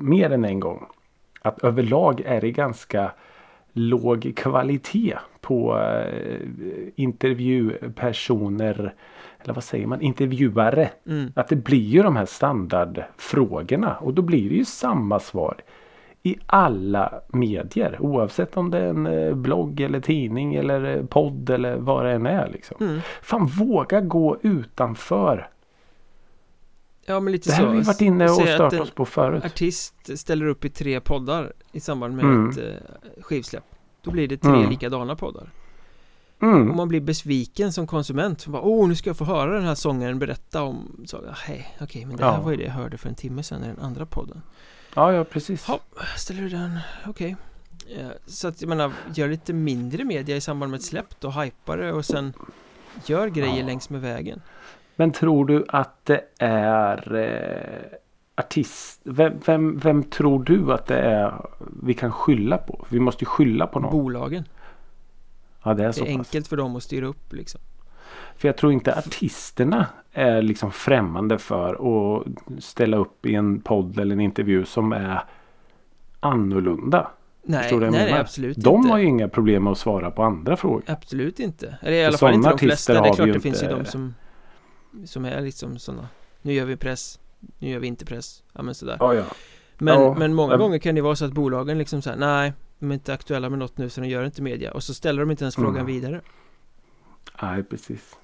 [0.00, 0.86] mer än en gång.
[1.42, 3.12] Att överlag är det ganska
[3.72, 6.40] låg kvalitet på eh,
[6.94, 8.94] intervjupersoner.
[9.44, 10.00] Eller vad säger man?
[10.00, 10.90] Intervjuare.
[11.06, 15.56] Mm, Att det blir ju de här standardfrågorna och då blir det ju samma svar
[16.22, 21.76] i alla medier oavsett om det är en eh, blogg eller tidning eller podd eller
[21.76, 22.76] vad det än är liksom.
[22.80, 23.00] mm.
[23.22, 25.48] Fan våga gå utanför.
[27.06, 29.44] Ja men lite Det här så har vi varit inne och stört oss på förut.
[29.44, 32.50] artist ställer upp i tre poddar i samband med Mm.
[32.50, 33.64] ett eh, skivsläpp
[34.02, 34.70] Då blir det tre Mm.
[34.70, 35.50] likadana poddar
[36.42, 36.70] Mm.
[36.70, 39.64] Och man blir besviken som konsument för bara, Åh nu ska jag få höra den
[39.64, 42.40] här sångaren berätta om så, Hej, okej men det här Ja.
[42.40, 44.42] var ju det jag hörde för en timme sedan i den andra podden
[44.94, 45.64] Ja, ja precis.
[45.68, 45.80] Ja,
[46.16, 47.36] ställer du den, okej
[47.98, 51.30] Eh, Så att jag menar, gör lite mindre media i samband med ett släpp då,
[51.30, 52.32] hypar det och sen
[53.06, 53.66] Gör grejer Ja.
[53.66, 54.42] längs med vägen
[54.96, 57.98] Men tror du att det är eh,
[58.36, 59.00] artist?
[59.04, 61.46] Vem, vem, vem tror du att det är
[61.82, 62.86] vi kan skylla på?
[62.88, 63.92] Vi måste ju skylla på någon.
[63.92, 64.44] Bolagen
[65.66, 67.60] ja, det är Det är enkelt för dem att styra upp liksom
[68.36, 71.74] För jag tror inte artisterna är liksom främmande för
[72.18, 72.26] att
[72.64, 75.24] ställa upp i en podd eller en intervju som är
[76.20, 77.10] annorlunda.
[77.42, 80.56] Nej, nej, nej absolut De inte har ju inga problem med att svara på andra
[80.56, 80.82] frågor.
[80.86, 83.66] Absolut inte Eller i alla fall inte de flesta Det är klart det finns ju
[83.66, 84.14] de som
[85.04, 86.08] Som är liksom sådana
[86.42, 87.18] Nu gör vi press
[87.58, 89.24] Nu gör vi inte press Ja men sådär Ja, ja.
[89.78, 92.90] Men, Ja, men många gånger kan det vara så att bolagen liksom säger Nej De
[92.90, 95.30] är inte aktuella med något nu så de gör inte media Och så ställer de
[95.30, 95.86] inte ens frågan Mm.
[95.86, 96.20] vidare
[97.42, 98.16] Nej, precis.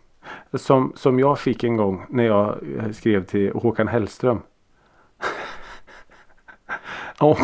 [0.54, 4.40] Som, som jag fick en gång när jag eh, skrev till Håkan Hellström.
[7.18, 7.36] Om,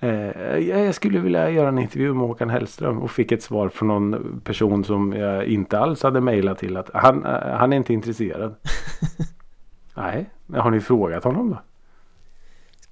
[0.00, 3.88] eh, jag skulle vilja göra en intervju med Håkan Hellström och fick ett svar från
[3.88, 7.92] någon person som jag inte alls hade mejlat till att han, eh, han är inte
[7.92, 8.54] intresserad.
[9.94, 11.60] Nej, har ni frågat honom då?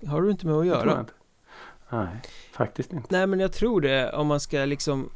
[0.09, 1.07] Har du inte med att göra?
[1.89, 2.09] Nej,
[2.53, 3.07] faktiskt inte.
[3.11, 5.11] Nej men jag tror det om man ska liksom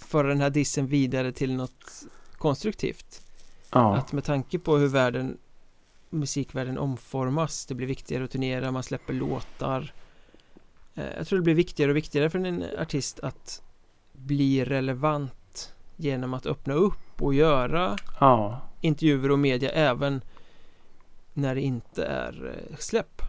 [0.00, 2.06] Föra den här dissen vidare till något
[2.38, 3.22] konstruktivt
[3.72, 5.38] Ja, Att med tanke på hur världen
[6.10, 9.92] Musikvärlden omformas Det blir viktigare att turnera, man släpper låtar
[11.16, 13.62] Jag tror det blir viktigare och viktigare för en artist att
[14.12, 20.20] Bli relevant Genom att öppna upp och göra ja, intervjuer och media även
[21.34, 23.22] När det inte är eh, släpp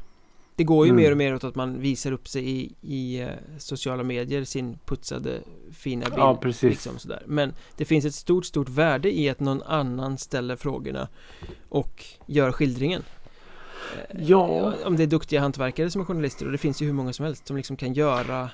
[0.56, 1.04] Det går ju Mm.
[1.04, 4.78] mer och mer åt att man visar upp sig i, i eh, sociala medier Sin
[4.86, 5.40] putsade
[5.72, 6.70] fina bild ja precis.
[6.70, 7.24] Liksom sådär.
[7.26, 11.08] Men det finns ett stort, stort värde i att någon annan ställer frågorna
[11.70, 13.04] och gör skildringen.
[14.10, 14.74] Eh, Ja.
[14.86, 17.26] Om det är duktiga hantverkare som är journalister och det finns ju hur många som
[17.26, 18.50] helst som liksom kan göra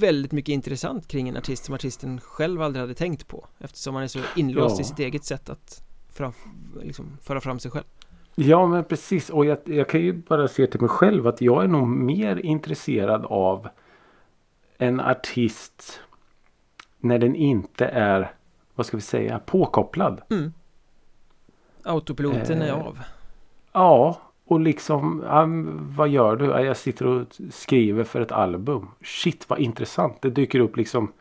[0.00, 4.02] väldigt mycket intressant kring en artist som artisten själv aldrig hade tänkt på eftersom man
[4.02, 4.80] är så inlåst Ja.
[4.80, 5.82] i sitt eget sätt att
[6.12, 6.32] fram,
[6.82, 7.84] liksom, föra fram sig själv.
[8.34, 11.64] Ja men precis och jag, jag kan ju bara se till mig själv att jag
[11.64, 13.68] är nog mer intresserad av
[14.78, 16.00] en artist
[16.98, 18.32] när den inte är
[18.74, 20.20] vad ska vi säga påkopplad.
[20.30, 20.52] Mm.
[21.82, 22.98] Autopiloten är Eh, av.
[23.72, 25.46] Ja och liksom ja,
[25.96, 26.44] vad gör du?
[26.44, 28.88] Ja, Jag sitter och skriver för ett album.
[29.02, 30.22] Shit vad intressant.
[30.22, 31.12] Det dyker upp liksom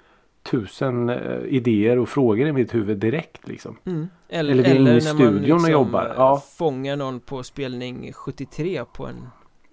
[0.44, 3.78] tusen eh, idéer och frågor i mitt huvud direkt liksom.
[3.86, 4.08] Mm.
[4.30, 6.14] Eller, Eller i när man studion och liksom, jobbar.
[6.18, 6.44] Ja.
[6.58, 9.28] fångar någon på spelning 73 på en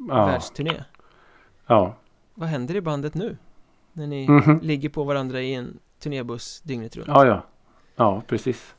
[0.09, 0.84] Ja, världsturné.
[1.66, 1.94] ja.
[2.34, 3.36] Vad händer i bandet nu?
[3.92, 4.59] När ni Mhm.
[4.62, 7.09] ligger på varandra i en turnébuss dygnet runt.
[7.09, 7.42] Ja, ja.
[7.96, 8.74] Ja, precis.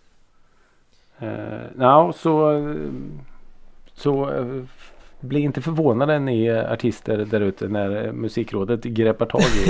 [1.21, 1.28] Uh,
[1.76, 2.76] no, så eh,
[3.93, 4.63] så eh,
[5.19, 9.69] bli inte förvånade ni artister där ute när musikrådet greppar tag i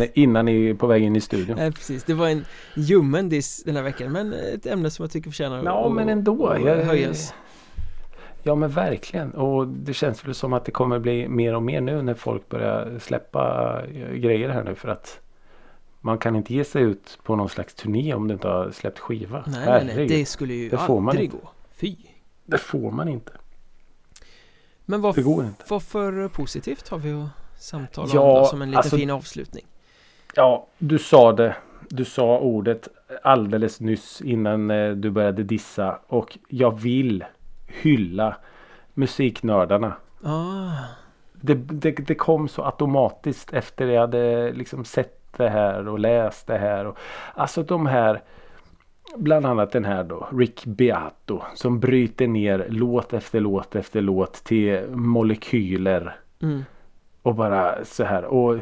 [0.00, 1.56] er innan ni är på väg in i studion.
[1.56, 2.44] Nej precis, det var en
[2.76, 6.08] ljummen diss den här veckan men ett ämne som jag tycker förtjänar Ja, att- men
[6.08, 6.56] ändå.
[6.64, 7.34] Jag- höjas.
[8.42, 11.80] Ja men verkligen och det känns väl som att det kommer bli mer och mer
[11.80, 15.20] nu när folk börjar släppa eh, grejer här nu för att
[16.00, 18.98] man kan inte ge sig ut på någon slags turné om du inte har släppt
[18.98, 19.44] skiva.
[19.46, 21.36] Nej, nej, nej, det skulle ju Det får man aldrig inte.
[21.36, 21.50] gå.
[21.80, 21.96] Fy.
[22.46, 23.32] det får man inte.
[24.90, 25.64] Men vad, Det går inte.
[25.68, 27.28] vad för positivt har vi att
[27.62, 29.64] samtala Ja, om då, som en liten alltså- fin avslutning?
[30.34, 31.56] Ja, du sa det.
[31.88, 32.88] Du sa ordet
[33.22, 37.24] alldeles nyss innan eh, du började dissa och jag vill
[37.66, 38.36] hylla
[38.94, 39.92] musiknördarna.
[40.24, 40.70] Ah,
[41.32, 46.46] Det, det, det kom så automatiskt efter jag hade liksom sett det här och läst
[46.46, 46.84] det här.
[46.86, 46.98] Och,
[47.34, 48.22] alltså de här
[49.16, 54.34] Bland annat den här då Rick Beato som bryter ner låt efter låt efter låt
[54.44, 56.16] till molekyler.
[56.42, 56.64] mm.
[57.22, 58.24] Och bara så här.
[58.24, 58.60] Och eh,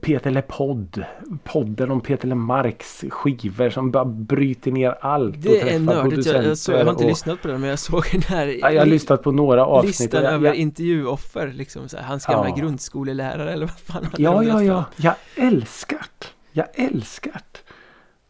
[0.00, 1.04] Peter LePodd.
[1.44, 5.42] Podden om Peter LeMarcs skivor som bara bryter ner allt.
[5.42, 8.22] Det är nördigt, jag, jag, har inte och, lyssnat på den men jag såg den
[8.22, 10.00] här Ja, jag har lyssnat på några avsnitt.
[10.00, 12.54] listan jag, över jag, intervjuoffer liksom så här, Hans gamla Ja.
[12.56, 14.84] grundskolelärare eller vad fan Ja, ja, ja.
[14.96, 16.26] Jag älskar det.
[16.52, 17.61] Jag älskar det.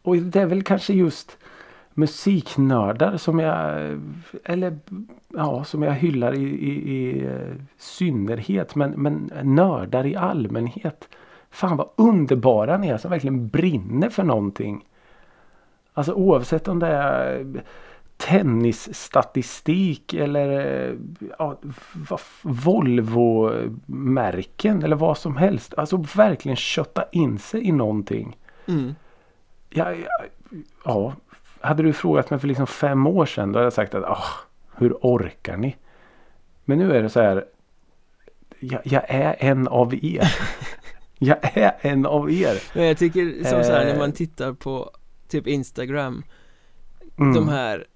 [0.03, 1.37] Och det är väl kanske just
[1.93, 3.79] musiknördar som jag
[4.43, 4.79] eller
[5.27, 8.75] ja, som jag hyllar i, i, i eh, synnerhet.
[8.75, 11.09] Men, men nördar i allmänhet.
[11.49, 14.85] Fan vad underbara ni är som verkligen brinner för någonting.
[15.93, 17.45] Alltså oavsett om det är
[18.17, 20.49] tennisstatistik eller
[20.89, 20.95] eh,
[21.37, 21.57] ja,
[22.41, 25.73] Volvo-märken eller vad som helst.
[25.77, 28.37] Alltså verkligen kötta in sig i någonting.
[28.67, 28.95] Mm.
[29.73, 30.07] Ja, ja,
[30.85, 31.13] ja.
[31.61, 34.23] Hade du frågat mig för liksom fem år sedan då hade jag sagt att ah,
[34.75, 35.75] hur orkar ni?
[36.65, 37.45] Men nu är det så här.
[38.59, 40.35] Jag, jag är en av er.
[41.17, 42.61] jag är en av er.
[42.75, 43.99] Men jag tycker som så här när Eh.
[43.99, 44.91] man tittar på
[45.27, 46.23] typ Instagram
[47.17, 47.33] Mm.
[47.33, 47.87] De här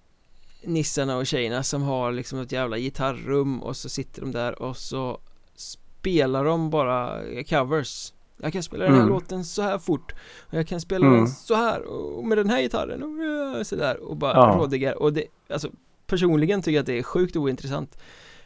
[0.64, 4.78] nissarna och tjejerna som har liksom ett jävla gitarrum och så sitter de där och
[4.78, 5.20] så
[5.56, 7.20] spelar de bara
[7.50, 9.14] covers Jag kan spela den här Mm.
[9.14, 11.18] låten så här fort och jag kan spela Mm.
[11.20, 11.82] den så här
[12.18, 13.24] och med den här gitarren och
[13.58, 14.56] ja, sådär och bara Ja.
[14.60, 15.70] rådigar och det, alltså
[16.08, 17.98] personligen tycker jag att det är sjukt ointressant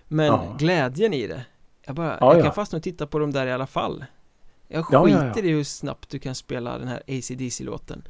[0.07, 0.55] Men Ja.
[0.59, 1.45] glädjen i det
[1.85, 2.43] Jag bara, Ja, jag ja.
[2.43, 4.05] kan fastna och titta på dem där i alla fall
[4.67, 8.03] Jag Ja, skiter i hur snabbt du kan spela den här AC/DC-låten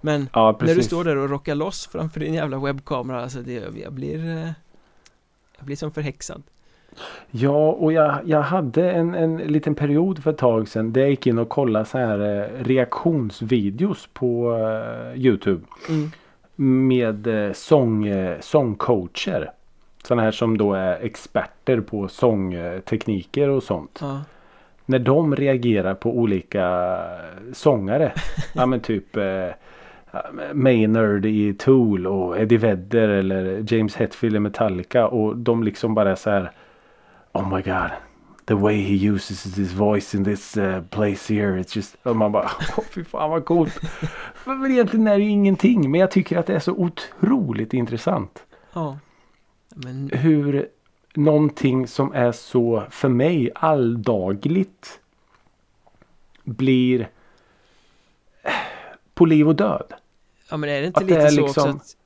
[0.00, 3.52] Men när du står där och rockar loss framför din jävla webbkamera Alltså det,
[3.82, 4.50] jag blir eh,
[5.56, 6.42] Jag blir som förhäxad
[7.30, 11.10] Ja, och jag, jag hade en, en liten period för ett tag sedan där jag
[11.10, 15.62] gick in och kollade så här eh, reaktionsvideos på eh, Youtube.
[15.88, 16.10] mm.
[16.88, 19.50] Med eh, sång, eh, sångcoacher.
[20.04, 23.98] Sådana här som då är experter på sångtekniker och sånt.
[24.00, 24.20] Ja,
[24.86, 26.98] När de reagerar på olika
[27.52, 28.12] sångare.
[28.54, 29.48] ja men typ eh,
[30.52, 35.06] Maynard i Tool och Eddie Vedder eller James Hetfield i Metallica.
[35.06, 36.50] Och de liksom bara så här.
[37.32, 37.90] Oh my god.
[38.46, 41.60] The way he uses his voice in this uh, place here.
[41.62, 41.96] It's just.
[42.02, 42.50] Och man bara.
[42.76, 43.80] Åh fy fan vad coolt.
[44.44, 45.90] Men egentligen är det ingenting.
[45.90, 48.44] Men jag tycker att det är så otroligt intressant.
[48.72, 48.98] ja
[49.74, 50.68] Men Hur
[51.14, 55.00] någonting som är så för mig alldagligt
[56.44, 57.08] blir
[59.14, 59.92] på liv och död.
[60.50, 61.96] Ja men är det inte Att det lite är så också liksom- att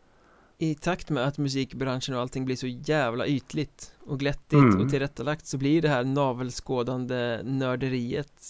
[0.58, 4.80] I takt med att musikbranschen och allting blir så jävla ytligt och glättigt Mm.
[4.80, 8.42] och tillrättalagt så blir det här navelskådande nörderiet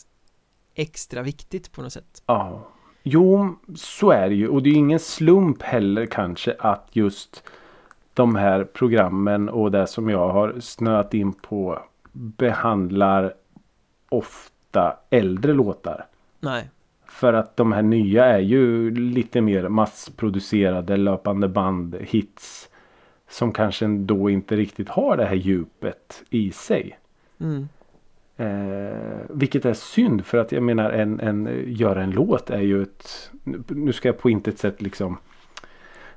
[0.74, 2.68] extra viktigt på något sätt Ja.
[3.02, 4.48] Jo, så är det ju.
[4.48, 7.42] Och det är ingen slump heller kanske att just
[8.14, 11.78] de här programmen och det som jag har snöat in på
[12.12, 13.34] behandlar
[14.08, 16.06] ofta äldre låtar.
[16.40, 16.70] Nej,
[17.06, 22.68] För att de här nya är ju lite mer massproducerade löpande band hits.
[23.28, 26.98] Som kanske då inte riktigt har det här djupet i sig.
[27.40, 27.68] mm.
[28.38, 32.82] Eh, vilket är synd för att jag menar en, en göra en låt är ju
[32.82, 33.30] ett
[33.68, 35.18] Nu ska jag på intet sätt liksom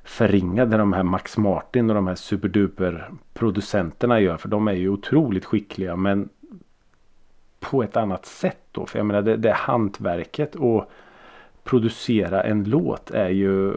[0.04, 4.72] Förringa det de här Max Martin och de här superduper producenterna gör för de är
[4.72, 6.28] ju otroligt skickliga men
[7.60, 10.90] På ett annat sätt då för jag menar det, det hantverket och
[11.64, 13.74] Producera en låt är ju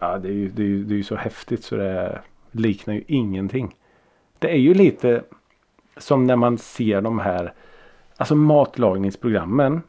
[0.00, 2.20] Ja det är ju, det är ju, det är ju så häftigt så det
[2.50, 3.76] liknar ju ingenting
[4.38, 5.22] Det är ju lite
[5.96, 7.54] Som när man ser de här
[8.20, 9.82] Alltså matlagningsprogrammen.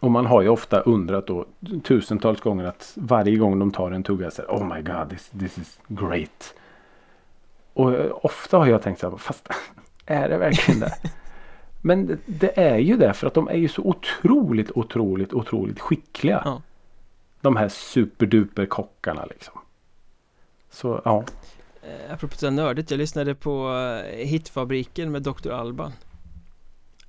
[0.00, 1.46] Och man har ju ofta undrat då
[1.84, 5.30] tusentals gånger att varje gång de tar en tugga så här, Oh my god this,
[5.30, 6.54] this is great.
[7.72, 9.48] Och ofta har jag tänkt så här, fast
[10.06, 10.92] är det verkligen det?
[11.82, 15.80] Men det, det är ju det för att de är ju så otroligt, otroligt, otroligt
[15.80, 16.42] skickliga.
[16.44, 16.62] Ja.
[17.40, 19.61] De här superduper kockarna liksom.
[20.72, 21.24] Så ja.
[21.82, 25.50] Eh, Apropå här nördigt, jag lyssnade på eh, Hitfabriken med Dr.
[25.50, 25.92] Alban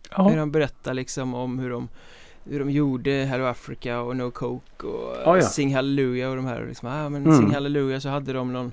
[0.09, 1.89] Hur Ja, han berättar liksom om hur de
[2.45, 5.41] hur de gjorde Hello Africa och No Coke och Ja, ja.
[5.41, 7.37] Sing Hallelujah och de här liksom, ah, men Mm.
[7.37, 8.71] Sing Hallelujah så hade de någon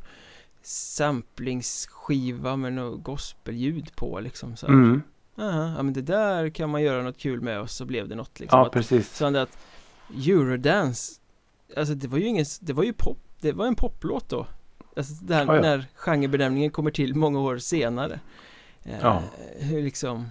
[0.62, 5.02] samplingsskiva med något gospelljud på liksom så mm.
[5.38, 8.14] Aha, ja men det där kan man göra något kul med och så blev det
[8.14, 9.16] något liksom ja att, precis.
[9.16, 9.58] Så han att
[10.26, 11.12] Eurodance
[11.76, 14.46] Alltså det var ju ingen, det var ju pop, det var en poplåt då
[14.96, 15.60] Alltså det här Ja, ja.
[15.62, 18.20] när genrebenämningen kommer till många år senare
[18.82, 19.22] eh, Ja.
[19.58, 20.26] Hur liksom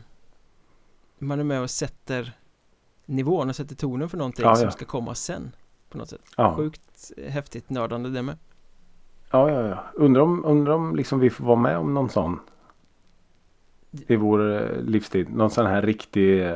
[1.20, 2.34] Man är med och sätter
[3.06, 5.52] nivån och sätter tonen för någonting Ja, som ska komma sen
[5.90, 6.22] På något sätt.
[6.56, 8.38] Sjukt häftigt nördande det med
[9.32, 9.86] Ja, ja, ja.
[9.94, 12.40] Undrar om, undrar om liksom vi får vara med om någon sån.
[13.92, 15.30] I vår eh, livstid.
[15.36, 16.56] Någon sån här riktig eh,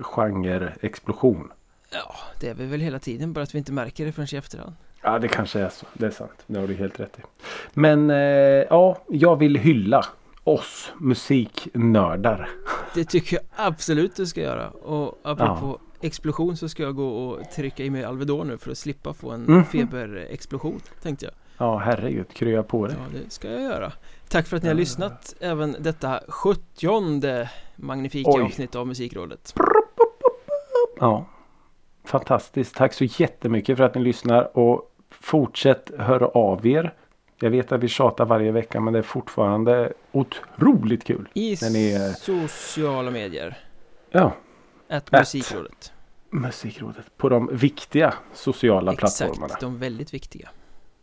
[0.00, 1.52] genre-explosion.
[1.92, 4.36] Ja, det är vi väl hela tiden bara att vi inte märker det förrän i
[4.36, 4.74] efterhand
[5.04, 5.86] Ja, det kanske är så.
[5.92, 6.44] Det är sant.
[6.46, 7.22] Det har du helt rätt i.
[7.74, 10.04] Men eh, ja, jag vill hylla
[10.44, 12.48] oss musiknördar.
[12.94, 17.50] Det tycker jag absolut du ska göra Och apropå explosion så ska jag gå och
[17.50, 19.64] trycka i mig Alvedon nu för att slippa få en Mhm.
[19.64, 22.28] feberexplosion tänkte jag Ja, herregud.
[22.34, 22.96] Krya på dig.
[22.98, 23.92] Ja, det ska jag göra
[24.28, 24.78] Tack för att ni har Ja.
[24.78, 28.42] lyssnat även detta 70 magnifika Oj.
[28.42, 29.54] avsnitt av Musikrådet
[31.00, 31.26] Ja.
[32.04, 32.74] Fantastiskt.
[32.74, 34.90] Tack så jättemycket för att ni lyssnar och
[35.24, 36.94] fortsätt höra av er.
[37.40, 41.28] Jag vet att vi tjatar varje vecka men det är fortfarande otroligt kul.
[41.34, 43.56] I När ni är- sociala medier
[44.10, 44.32] Ja,
[44.88, 45.12] At.
[45.12, 45.92] Musikrådet
[46.30, 49.44] Musikrådet på de viktiga sociala plattformarna.
[49.46, 50.48] Exakt, de väldigt viktiga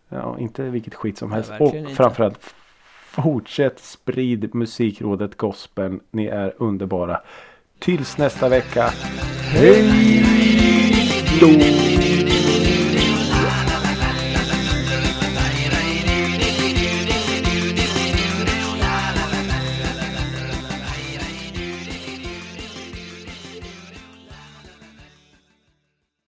[0.10, 1.52] Ja, inte vilket skit som helst.
[1.60, 1.94] och inte.
[1.96, 2.40] framförallt
[3.06, 6.00] fortsätt sprid Musikrådet gospeln.
[6.12, 7.22] Ni är underbara.
[7.80, 8.84] Tills nästa vecka.
[9.52, 10.24] Hej
[11.42, 11.48] då!